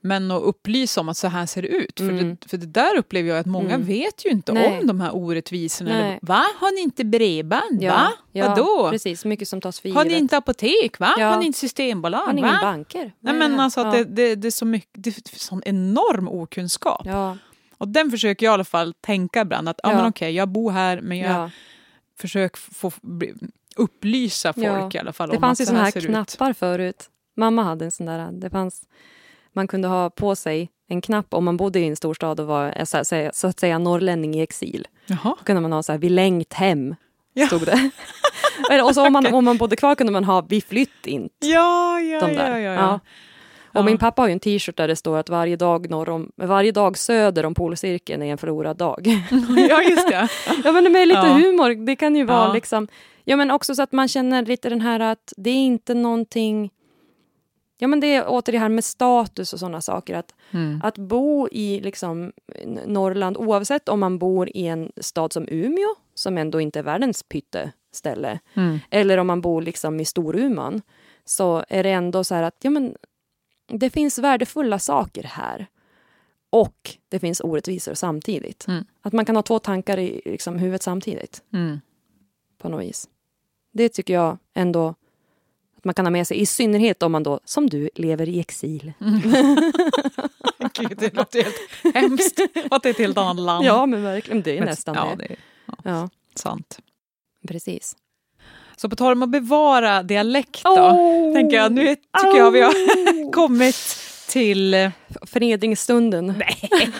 Men 0.00 0.30
att 0.30 0.42
upplysa 0.42 1.00
om 1.00 1.08
att 1.08 1.16
så 1.16 1.28
här 1.28 1.46
ser 1.46 1.62
det 1.62 1.68
ut. 1.68 1.92
För, 2.00 2.08
Mm. 2.08 2.36
det, 2.40 2.48
för 2.48 2.56
det 2.56 2.66
där 2.66 2.96
upplever 2.98 3.28
jag 3.28 3.38
att 3.38 3.46
många 3.46 3.74
Mm. 3.74 3.86
vet 3.86 4.24
ju 4.26 4.30
inte 4.30 4.52
Nej. 4.52 4.78
om 4.80 4.86
de 4.86 5.00
här 5.00 5.10
orättvisorna. 5.16 5.90
Nej. 5.90 6.00
Eller, 6.08 6.18
Va? 6.22 6.44
Har 6.58 6.74
ni 6.74 6.80
inte 6.80 7.04
bredband? 7.04 7.82
Ja, 7.82 7.92
Va? 7.92 8.12
ja, 8.32 8.48
Vadå? 8.48 8.88
Precis, 8.90 9.24
mycket 9.24 9.48
som 9.48 9.60
tas 9.60 9.80
för 9.80 9.88
Har 9.88 10.04
ni 10.04 10.10
givet. 10.10 10.20
inte 10.22 10.36
apotek? 10.36 10.98
Va? 10.98 11.14
Ja. 11.18 11.26
Har 11.28 11.38
ni 11.38 11.46
inte 11.46 11.58
systembolag? 11.58 12.18
Har 12.18 12.32
ni 12.32 12.42
va? 12.42 12.48
ingen 12.48 12.60
banker? 12.60 13.12
Nej, 13.20 13.34
men 13.34 13.60
alltså 13.60 13.80
ja. 13.80 13.90
det, 13.90 14.04
det, 14.04 14.34
det 14.34 14.48
är 14.48 14.50
så 14.50 14.64
mycket, 14.66 14.90
det 15.04 15.10
är 15.10 15.38
sån 15.38 15.62
enorm 15.66 16.28
okunskap. 16.28 17.02
Ja, 17.04 17.36
Och 17.78 17.88
den 17.88 18.10
försöker 18.10 18.46
jag 18.46 18.52
i 18.52 18.54
alla 18.54 18.64
fall 18.64 18.94
tänka 19.00 19.40
ibland 19.40 19.68
att 19.68 19.80
ja. 19.82 19.90
Ja. 19.90 19.96
men 19.96 20.06
okej, 20.06 20.32
jag 20.34 20.48
bor 20.48 20.70
här 20.70 21.00
men 21.00 21.18
jag 21.18 21.30
ja. 21.32 21.50
försöker 22.18 22.58
få 22.58 22.92
upplysa 23.76 24.52
folk 24.52 24.94
i 24.94 24.98
alla 24.98 25.12
fall 25.12 25.28
Det 25.28 25.36
om 25.36 25.40
fanns 25.40 25.60
ju 25.60 25.64
så 25.64 25.70
såna 25.70 25.84
här 25.84 25.90
ser 25.90 26.00
det 26.00 26.06
ut. 26.06 26.10
knappar 26.10 26.52
förut. 26.52 27.10
Mamma 27.36 27.62
hade 27.62 27.84
en 27.84 27.90
sån 27.90 28.06
där. 28.06 28.32
Det 28.32 28.50
fanns, 28.50 28.82
man 29.56 29.68
kunde 29.68 29.88
ha 29.88 30.10
på 30.10 30.36
sig 30.36 30.70
en 30.88 31.00
knapp 31.00 31.34
om 31.34 31.44
man 31.44 31.56
bodde 31.56 31.80
i 31.80 31.86
en 31.86 31.96
storstad 31.96 32.40
och 32.40 32.46
var 32.46 32.72
eh, 32.76 32.84
så, 32.84 32.98
att 32.98 33.06
säga- 33.06 33.30
så 33.34 33.46
att 33.46 33.60
säga 33.60 33.78
norrlänning 33.78 34.34
i 34.34 34.42
exil. 34.42 34.86
Jaha. 35.06 35.34
Då 35.38 35.44
kunde 35.44 35.62
man 35.62 35.72
ha 35.72 35.82
så 35.82 35.92
här, 35.92 35.98
vi 35.98 36.08
längt 36.08 36.52
hem, 36.52 36.94
Ja. 37.34 37.46
stod 37.46 37.66
det. 37.66 37.90
Och 38.84 38.94
så 38.94 39.06
om 39.06 39.12
man, 39.12 39.34
om 39.34 39.44
man 39.44 39.56
bodde 39.56 39.76
kvar 39.76 39.94
kunde 39.94 40.12
man 40.12 40.24
ha, 40.24 40.40
vi 40.48 40.60
flytt 40.60 41.06
in. 41.06 41.28
Ja, 41.38 42.00
ja, 42.00 42.20
De 42.20 42.32
ja, 42.32 42.38
där. 42.42 42.58
ja, 42.58 42.72
ja. 42.74 43.00
Och 43.66 43.80
Ja. 43.80 43.82
min 43.82 43.98
pappa 43.98 44.22
har 44.22 44.26
ju 44.28 44.32
en 44.32 44.40
t-shirt 44.40 44.76
där 44.76 44.88
det 44.88 44.96
står 44.96 45.18
att 45.18 45.28
varje 45.28 45.56
dag, 45.56 45.90
norr 45.90 46.08
om, 46.08 46.30
varje 46.36 46.72
dag 46.72 46.98
söder 46.98 47.46
om 47.46 47.54
polcirkeln 47.54 48.22
är 48.22 48.32
en 48.32 48.38
förlorad 48.38 48.76
dag. 48.76 49.06
ja, 49.70 49.82
just 49.82 50.08
det. 50.08 50.28
ja 50.64 50.72
men 50.72 50.92
med 50.92 51.08
lite 51.08 51.20
Ja. 51.20 51.32
humor, 51.32 51.86
det 51.86 51.96
kan 51.96 52.16
ju 52.16 52.24
vara 52.24 52.46
Ja. 52.46 52.52
liksom... 52.52 52.88
Ja 53.24 53.36
men 53.36 53.50
också 53.50 53.74
så 53.74 53.82
att 53.82 53.92
man 53.92 54.08
känner 54.08 54.42
lite 54.46 54.68
den 54.68 54.80
här 54.80 55.00
att 55.00 55.32
det 55.36 55.50
är 55.50 55.54
inte 55.66 55.94
någonting... 55.94 56.70
Ja 57.78 57.88
men 57.88 58.00
det 58.00 58.14
är 58.14 58.28
åter 58.28 58.52
det 58.52 58.58
här 58.58 58.68
med 58.68 58.84
status 58.84 59.52
och 59.52 59.58
sådana 59.58 59.80
saker. 59.80 60.14
Att, 60.14 60.34
Mm. 60.50 60.80
att 60.84 60.98
bo 60.98 61.48
i 61.48 61.80
liksom 61.80 62.32
Norrland, 62.86 63.36
oavsett 63.36 63.88
om 63.88 64.00
man 64.00 64.18
bor 64.18 64.48
i 64.56 64.66
en 64.66 64.92
stad 65.00 65.32
som 65.32 65.48
Umeå, 65.48 65.94
som 66.14 66.38
ändå 66.38 66.60
inte 66.60 66.78
är 66.78 66.82
världens 66.82 67.22
pytteställe, 67.22 68.38
Mm. 68.54 68.78
eller 68.90 69.18
om 69.18 69.26
man 69.26 69.40
bor 69.40 69.62
liksom 69.62 70.00
i 70.00 70.04
Storuman, 70.04 70.82
så 71.24 71.64
är 71.68 71.82
det 71.82 71.90
ändå 71.90 72.24
så 72.24 72.34
här 72.34 72.42
att 72.42 72.56
ja, 72.62 72.70
men, 72.70 72.94
det 73.68 73.90
finns 73.90 74.18
värdefulla 74.18 74.78
saker 74.78 75.22
här. 75.22 75.66
Och 76.50 76.96
det 77.08 77.18
finns 77.18 77.40
orättvisor 77.40 77.94
samtidigt. 77.94 78.66
Mm. 78.68 78.84
Att 79.02 79.12
man 79.12 79.24
kan 79.24 79.36
ha 79.36 79.42
två 79.42 79.58
tankar 79.58 79.98
i 79.98 80.22
liksom, 80.24 80.58
huvudet 80.58 80.82
samtidigt 80.82 81.42
Mm. 81.52 81.80
på 82.58 82.68
något 82.68 82.82
vis. 82.82 83.08
Det 83.72 83.88
tycker 83.88 84.14
jag 84.14 84.38
ändå 84.54 84.94
man 85.86 85.94
kan 85.94 86.06
ha 86.06 86.10
med 86.10 86.26
sig, 86.26 86.40
i 86.40 86.46
synnerhet 86.46 87.02
om 87.02 87.12
man 87.12 87.22
då, 87.22 87.40
som 87.44 87.70
du, 87.70 87.90
lever 87.94 88.28
i 88.28 88.40
exil. 88.40 88.92
Gud, 90.72 90.98
det 90.98 91.14
låter 91.14 91.42
helt 91.42 91.94
hemskt. 91.94 92.40
Att 92.70 92.82
det 92.82 92.88
är 92.88 92.90
ett 92.90 92.98
helt 92.98 93.18
annat 93.18 93.36
land. 93.40 93.64
Ja, 93.64 93.86
men 93.86 94.02
verkligen, 94.02 94.42
det 94.42 94.50
är 94.50 94.58
Men- 94.58 94.68
nästan 94.68 94.94
ja, 94.94 95.14
det. 95.18 95.26
det 95.26 95.32
är 95.32 95.38
Ja, 95.92 96.08
sant. 96.34 96.78
precis. 97.48 97.96
Så 98.76 98.88
på 98.88 98.96
tal 98.96 99.12
om 99.12 99.22
att 99.22 99.30
bevara 99.30 100.02
dialekt 100.02 100.62
då, 100.64 100.74
tänker 101.34 101.56
jag, 101.56 101.72
nu 101.72 101.94
tycker 101.96 102.36
jag 102.38 102.50
vi 102.50 102.60
har 102.60 103.32
kommit 103.32 103.76
till... 104.28 104.90
Förnedringsstunden. 105.26 106.34
Nej. 106.38 106.70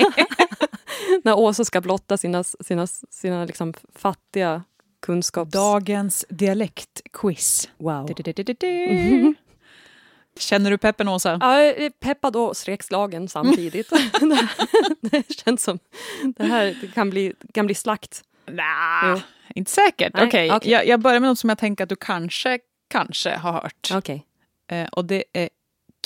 När 1.25 1.35
Åsa 1.38 1.64
ska 1.64 1.81
blotta 1.81 2.16
sina, 2.16 2.44
sina, 2.44 2.87
sina 3.11 3.44
liksom 3.44 3.75
fattiga 3.94 4.62
kunskaps... 5.00 5.50
Dagens 5.52 6.24
dialektquiz. 6.28 7.68
Wow. 7.78 8.06
Du-du-du-du-du. 8.06 9.35
Känner 10.38 10.70
du 10.70 10.78
peppen 10.78 11.09
Åsa? 11.09 11.38
Ja, 11.40 11.90
peppad 12.00 12.37
och 12.37 12.56
skräckslagen 12.56 13.28
samtidigt. 13.28 13.90
det, 14.20 14.48
det 15.00 15.32
känns 15.44 15.62
som... 15.62 15.78
Det 16.37 16.44
här 16.44 16.76
det 16.80 16.87
kan, 16.87 17.11
bli, 17.11 17.32
kan 17.54 17.66
bli 17.66 17.74
slakt. 17.74 18.22
Nja, 18.46 18.62
Jo. 19.04 19.20
inte 19.54 19.70
säkert. 19.70 20.12
Okej, 20.14 20.52
okej. 20.52 20.72
jag, 20.72 20.87
jag 20.87 21.00
börjar 21.00 21.20
med 21.20 21.28
något 21.28 21.38
som 21.38 21.48
jag 21.48 21.59
tänker 21.59 21.85
att 21.85 21.88
du 21.88 21.96
kanske, 21.96 22.59
kanske 22.88 23.37
har 23.37 23.52
hört. 23.52 23.90
Okej. 23.94 24.26
Eh, 24.70 24.87
och 24.87 25.04
det 25.04 25.24
är 25.32 25.48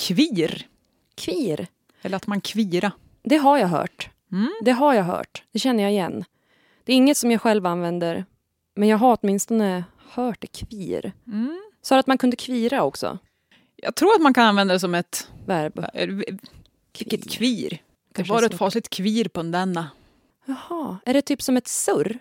kvir. 0.07 0.67
Kvir. 1.15 1.67
Eller 2.01 2.17
att 2.17 2.27
man 2.27 2.41
kvira. 2.41 2.91
Det 3.23 3.37
har 3.37 3.57
jag 3.57 3.67
hört. 3.67 4.09
Mm. 4.31 4.51
Det 4.61 4.71
har 4.71 4.93
jag 4.93 5.03
hört. 5.03 5.43
Det 5.51 5.59
känner 5.59 5.83
jag 5.83 5.91
igen. 5.91 6.25
Det 6.83 6.93
är 6.93 6.95
inget 6.95 7.17
som 7.17 7.31
jag 7.31 7.41
själv 7.41 7.65
använder. 7.65 8.25
Men 8.75 8.89
jag 8.89 8.97
har 8.97 9.17
åtminstone 9.21 9.83
hört 10.09 10.41
det 10.41 10.47
kvir. 10.47 11.13
Mm. 11.27 11.61
Så 11.81 11.95
att 11.95 12.07
man 12.07 12.17
kunde 12.17 12.35
kvira 12.35 12.83
också. 12.83 13.17
Jag 13.75 13.95
tror 13.95 14.15
att 14.15 14.21
man 14.21 14.33
kan 14.33 14.45
använda 14.45 14.73
det 14.73 14.79
som 14.79 14.95
ett... 14.95 15.27
Verb. 15.45 15.85
Vilket 16.99 17.29
kvir. 17.31 17.81
Det 18.13 18.29
var 18.29 18.43
ett 18.43 18.57
fasligt 18.57 18.89
kvir 18.89 19.27
på 19.27 19.41
den 19.41 19.51
denna. 19.51 19.89
Jaha, 20.45 20.97
är 21.05 21.13
det 21.13 21.21
typ 21.21 21.41
som 21.41 21.57
ett 21.57 21.67
surr? 21.67 22.19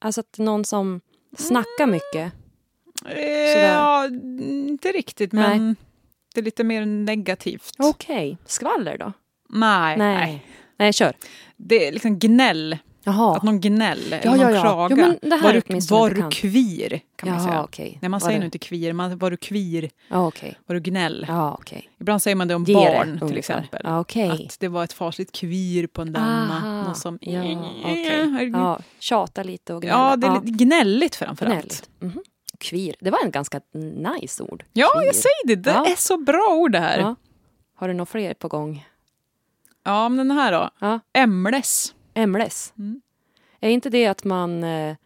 Alltså 0.00 0.20
att 0.20 0.38
någon 0.38 0.64
som 0.64 1.00
snackar 1.38 1.86
mycket? 1.86 2.32
Eh, 3.06 3.62
Ja, 3.62 4.06
inte 4.06 4.92
riktigt, 4.92 5.32
Nej. 5.32 5.58
men 5.58 5.76
det 6.34 6.40
är 6.40 6.44
lite 6.44 6.64
mer 6.64 6.86
negativt. 6.86 7.74
Okej, 7.78 8.38
skvaller 8.46 8.98
då? 8.98 9.12
Nej, 9.48 9.96
Nej. 9.98 10.16
nej. 10.16 10.46
Nej, 10.76 10.92
kör. 10.92 11.12
Det 11.56 11.88
är 11.88 11.92
liksom 11.92 12.18
gnäll. 12.18 12.78
Jaha. 13.04 13.36
Att 13.36 13.42
någon 13.42 13.60
gnäll, 13.60 14.14
Ja, 14.24 14.30
någon 14.30 14.40
ja, 14.40 14.50
ja. 14.50 14.60
klagar. 14.60 14.96
Jo, 15.22 15.28
det 15.28 15.36
var 15.36 15.52
du, 15.52 15.80
var 15.90 16.10
du 16.10 16.30
kvir, 16.30 17.00
kan 17.16 17.30
man 17.30 17.40
säga. 17.40 17.62
okej. 17.62 17.98
Nej, 18.02 18.08
man 18.08 18.20
Var 18.20 18.26
säger 18.28 18.32
det- 18.38 18.40
nog 18.40 18.46
inte 18.46 18.58
kvir, 18.58 18.92
man, 18.92 19.18
var 19.18 19.30
du 19.30 19.36
kvir, 19.36 19.90
Ja, 20.08 20.26
okej. 20.26 20.58
var 20.66 20.74
du 20.74 20.80
gnäll. 20.80 21.24
Ja, 21.28 21.56
okej. 21.60 21.90
Ibland 22.00 22.22
säger 22.22 22.34
man 22.34 22.48
det 22.48 22.54
om 22.54 22.64
Ge 22.64 22.74
det, 22.74 22.80
barn 22.80 23.06
till 23.12 23.22
ungefär. 23.22 23.38
exempel. 23.38 23.80
Ja, 23.84 24.00
okej. 24.00 24.30
Att 24.48 24.60
det 24.60 24.68
var 24.68 24.84
ett 24.84 24.92
fasligt 24.92 25.32
kvir 25.32 25.86
på 25.86 26.02
en. 26.02 26.16
Aha. 26.16 26.82
Någon 26.82 26.94
som... 26.94 27.18
Ja, 27.20 27.40
okej. 27.84 28.48
Ja, 28.52 28.78
tjata 28.98 29.42
lite 29.42 29.74
och 29.74 29.82
gnälla. 29.82 29.98
Ja, 30.10 30.16
det 30.16 30.26
är 30.26 30.40
lite 30.40 30.64
gnälligt 30.64 31.14
framförallt. 31.16 31.54
gnälligt. 31.54 31.88
Mhm. 32.00 32.22
Kvir, 32.58 32.94
det 33.00 33.10
var 33.10 33.18
en 33.24 33.30
ganska 33.30 33.60
nice 34.20 34.42
ord. 34.42 34.64
Ja, 34.72 34.86
Kvir. 34.94 35.06
jag 35.06 35.14
säger 35.14 35.46
det. 35.46 35.54
Det 35.56 35.70
Ja. 35.70 35.86
är 35.86 35.96
så 35.96 36.16
bra 36.18 36.48
ord 36.54 36.72
det 36.72 36.78
här. 36.78 36.98
Ja, 36.98 37.04
Ja. 37.04 37.16
Har 37.74 37.88
du 37.88 37.94
några 37.94 38.06
fler 38.06 38.34
på 38.34 38.48
gång? 38.48 38.86
men 39.84 40.16
den 40.16 40.30
här 40.30 40.52
då. 40.52 40.70
Ja. 40.78 41.00
Ämles. 41.12 41.94
Ämles. 42.14 42.72
Mm. 42.78 43.00
Är 43.60 43.70
inte 43.70 43.90
det 43.90 44.06
att 44.06 44.24
man 44.24 44.64
eh, 44.64 44.96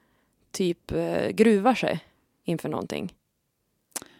typ 0.51 0.93
eh, 0.93 1.29
gruvar 1.29 1.75
sig 1.75 2.01
inför 2.45 2.69
någonting? 2.69 3.14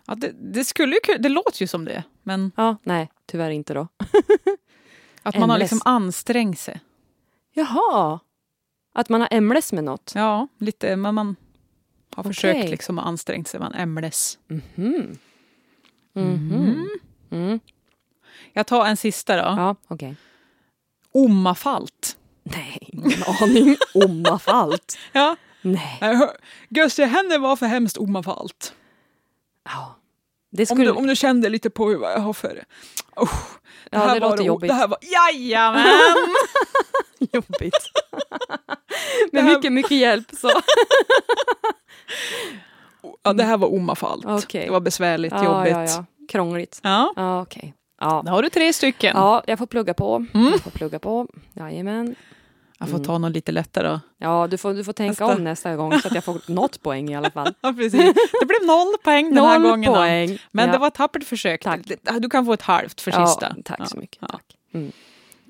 Ja, 0.07 0.14
det, 0.14 0.33
det, 0.40 0.64
skulle 0.64 0.94
ju, 1.09 1.18
det 1.18 1.29
låter 1.29 1.62
ju 1.62 1.66
som 1.66 1.85
det, 1.85 2.03
men 2.23 2.53
Ja, 2.57 2.77
nej, 2.83 3.11
tyvärr 3.27 3.51
inte 3.51 3.75
då. 3.75 3.88
att 5.23 5.35
man 5.38 5.51
har 5.51 5.57
Ämles. 5.57 5.70
liksom 5.73 5.92
ansträngt 5.92 6.59
sig. 6.59 6.81
Jaha! 7.53 8.18
Att 8.92 9.09
man 9.09 9.20
har 9.20 9.29
ämles 9.31 9.73
med 9.73 9.85
något? 9.85 10.12
Ja, 10.14 10.49
lite, 10.59 10.97
men 10.97 11.14
man 11.14 11.37
har 12.14 12.23
Okej. 12.23 12.35
försökt 12.35 12.70
liksom 12.70 12.99
ansträngt 12.99 13.49
sig. 13.49 13.61
Man 13.61 13.75
ämles. 13.75 14.38
Mhm. 14.47 15.18
Mhm. 16.12 16.88
Mm. 17.31 17.61
Jag 18.53 18.66
tar 18.66 18.87
en 18.87 18.97
sista 18.97 19.37
då. 19.37 19.42
Ja, 19.42 19.77
okej. 19.88 20.16
Omafalt. 21.12 22.18
Nej, 22.44 22.78
ingen 22.80 23.22
aning. 23.40 23.76
Omafalt. 23.94 24.98
Ja. 25.12 25.37
Nej. 25.62 26.28
Gösse, 26.68 27.04
henne 27.04 27.38
var 27.38 27.57
för 27.57 27.66
hemskt 27.66 27.96
omafalt. 27.96 28.74
Ja. 29.64 29.96
Det 30.50 30.62
Om, 30.62 30.66
skulle... 30.76 30.85
du, 30.90 30.96
om 30.96 31.07
du 31.07 31.16
kände 31.16 31.48
lite 31.48 31.70
på 31.70 31.85
vad 31.98 32.12
jag 32.12 32.18
har 32.18 32.33
för... 32.33 32.64
Oh, 33.16 33.28
ja, 33.90 33.98
här 33.98 34.14
det 34.14 34.20
var 34.20 34.30
låter 34.30 34.42
o- 34.42 34.46
jobbigt. 34.46 34.68
Det 34.68 34.74
här 34.74 34.88
var, 34.88 34.98
jajamän! 35.02 35.85
jobbigt. 37.33 37.74
Med 39.33 39.33
Det 39.33 39.40
här- 39.40 39.57
mycket, 39.57 39.72
mycket 39.72 39.90
hjälp 39.98 40.26
så. 40.40 40.50
ja, 43.22 43.33
det 43.33 43.44
här 43.44 43.57
var 43.57 43.72
omafalt. 43.74 44.24
Okej. 44.26 44.64
Det 44.66 44.72
var 44.72 44.80
besvärligt, 44.80 45.33
Ja, 45.33 45.44
jobbigt. 45.44 45.72
ja, 45.72 45.85
ja. 45.85 46.04
Krångligt. 46.28 46.80
Ja, 46.83 47.12
Ja, 47.16 47.42
okej. 47.42 47.74
Ja. 48.04 48.22
då 48.24 48.30
har 48.32 48.42
du 48.42 48.50
tre 48.50 48.72
stycken. 48.72 49.12
ja, 49.16 49.42
jag 49.46 49.58
får 49.58 49.66
plugga 49.66 49.94
på. 49.94 50.26
Mm. 50.34 50.46
Jag 50.52 50.60
får 50.60 50.70
plugga 50.70 50.98
på. 50.98 51.28
Jajamän. 51.52 52.14
Jag 52.78 52.88
får 52.88 52.98
ta 52.98 53.18
något 53.18 53.32
lite 53.32 53.52
lättare 53.52 53.88
då. 53.88 54.00
Ja, 54.18 54.46
du 54.50 54.58
får, 54.58 54.74
du 54.74 54.84
får 54.84 54.92
tänka 54.92 55.24
Nästa. 55.26 55.36
om 55.36 55.44
nästa 55.44 55.76
gång 55.76 56.00
så 56.00 56.08
att 56.08 56.14
jag 56.14 56.24
får 56.24 56.40
något 56.52 56.82
poäng 56.82 57.10
i 57.10 57.16
alla 57.16 57.30
fall. 57.30 57.54
Ja, 57.60 57.72
precis. 57.72 58.14
Det 58.40 58.46
blev 58.46 58.66
noll 58.66 58.94
poäng 59.04 59.34
den 59.34 59.44
här 59.44 59.58
Noll 59.58 59.70
gången. 59.70 59.92
då. 59.92 59.96
poäng. 59.98 60.38
Men 60.50 60.66
ja. 60.66 60.72
det 60.72 60.78
var 60.78 60.86
ett 60.88 60.94
tappert 60.94 61.24
försök. 61.24 61.62
Tack. 61.62 61.80
Du 62.18 62.28
kan 62.30 62.46
få 62.46 62.52
ett 62.52 62.62
halvt 62.62 63.00
för 63.00 63.10
ja, 63.10 63.26
sista. 63.26 63.56
Tack 63.64 63.88
så 63.90 63.96
mycket. 63.96 64.18
Ja. 64.20 64.28
Tack. 64.28 64.44
Mm. 64.74 64.92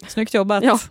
Snyggt 0.08 0.34
jobbat. 0.34 0.64
Ja. 0.64 0.78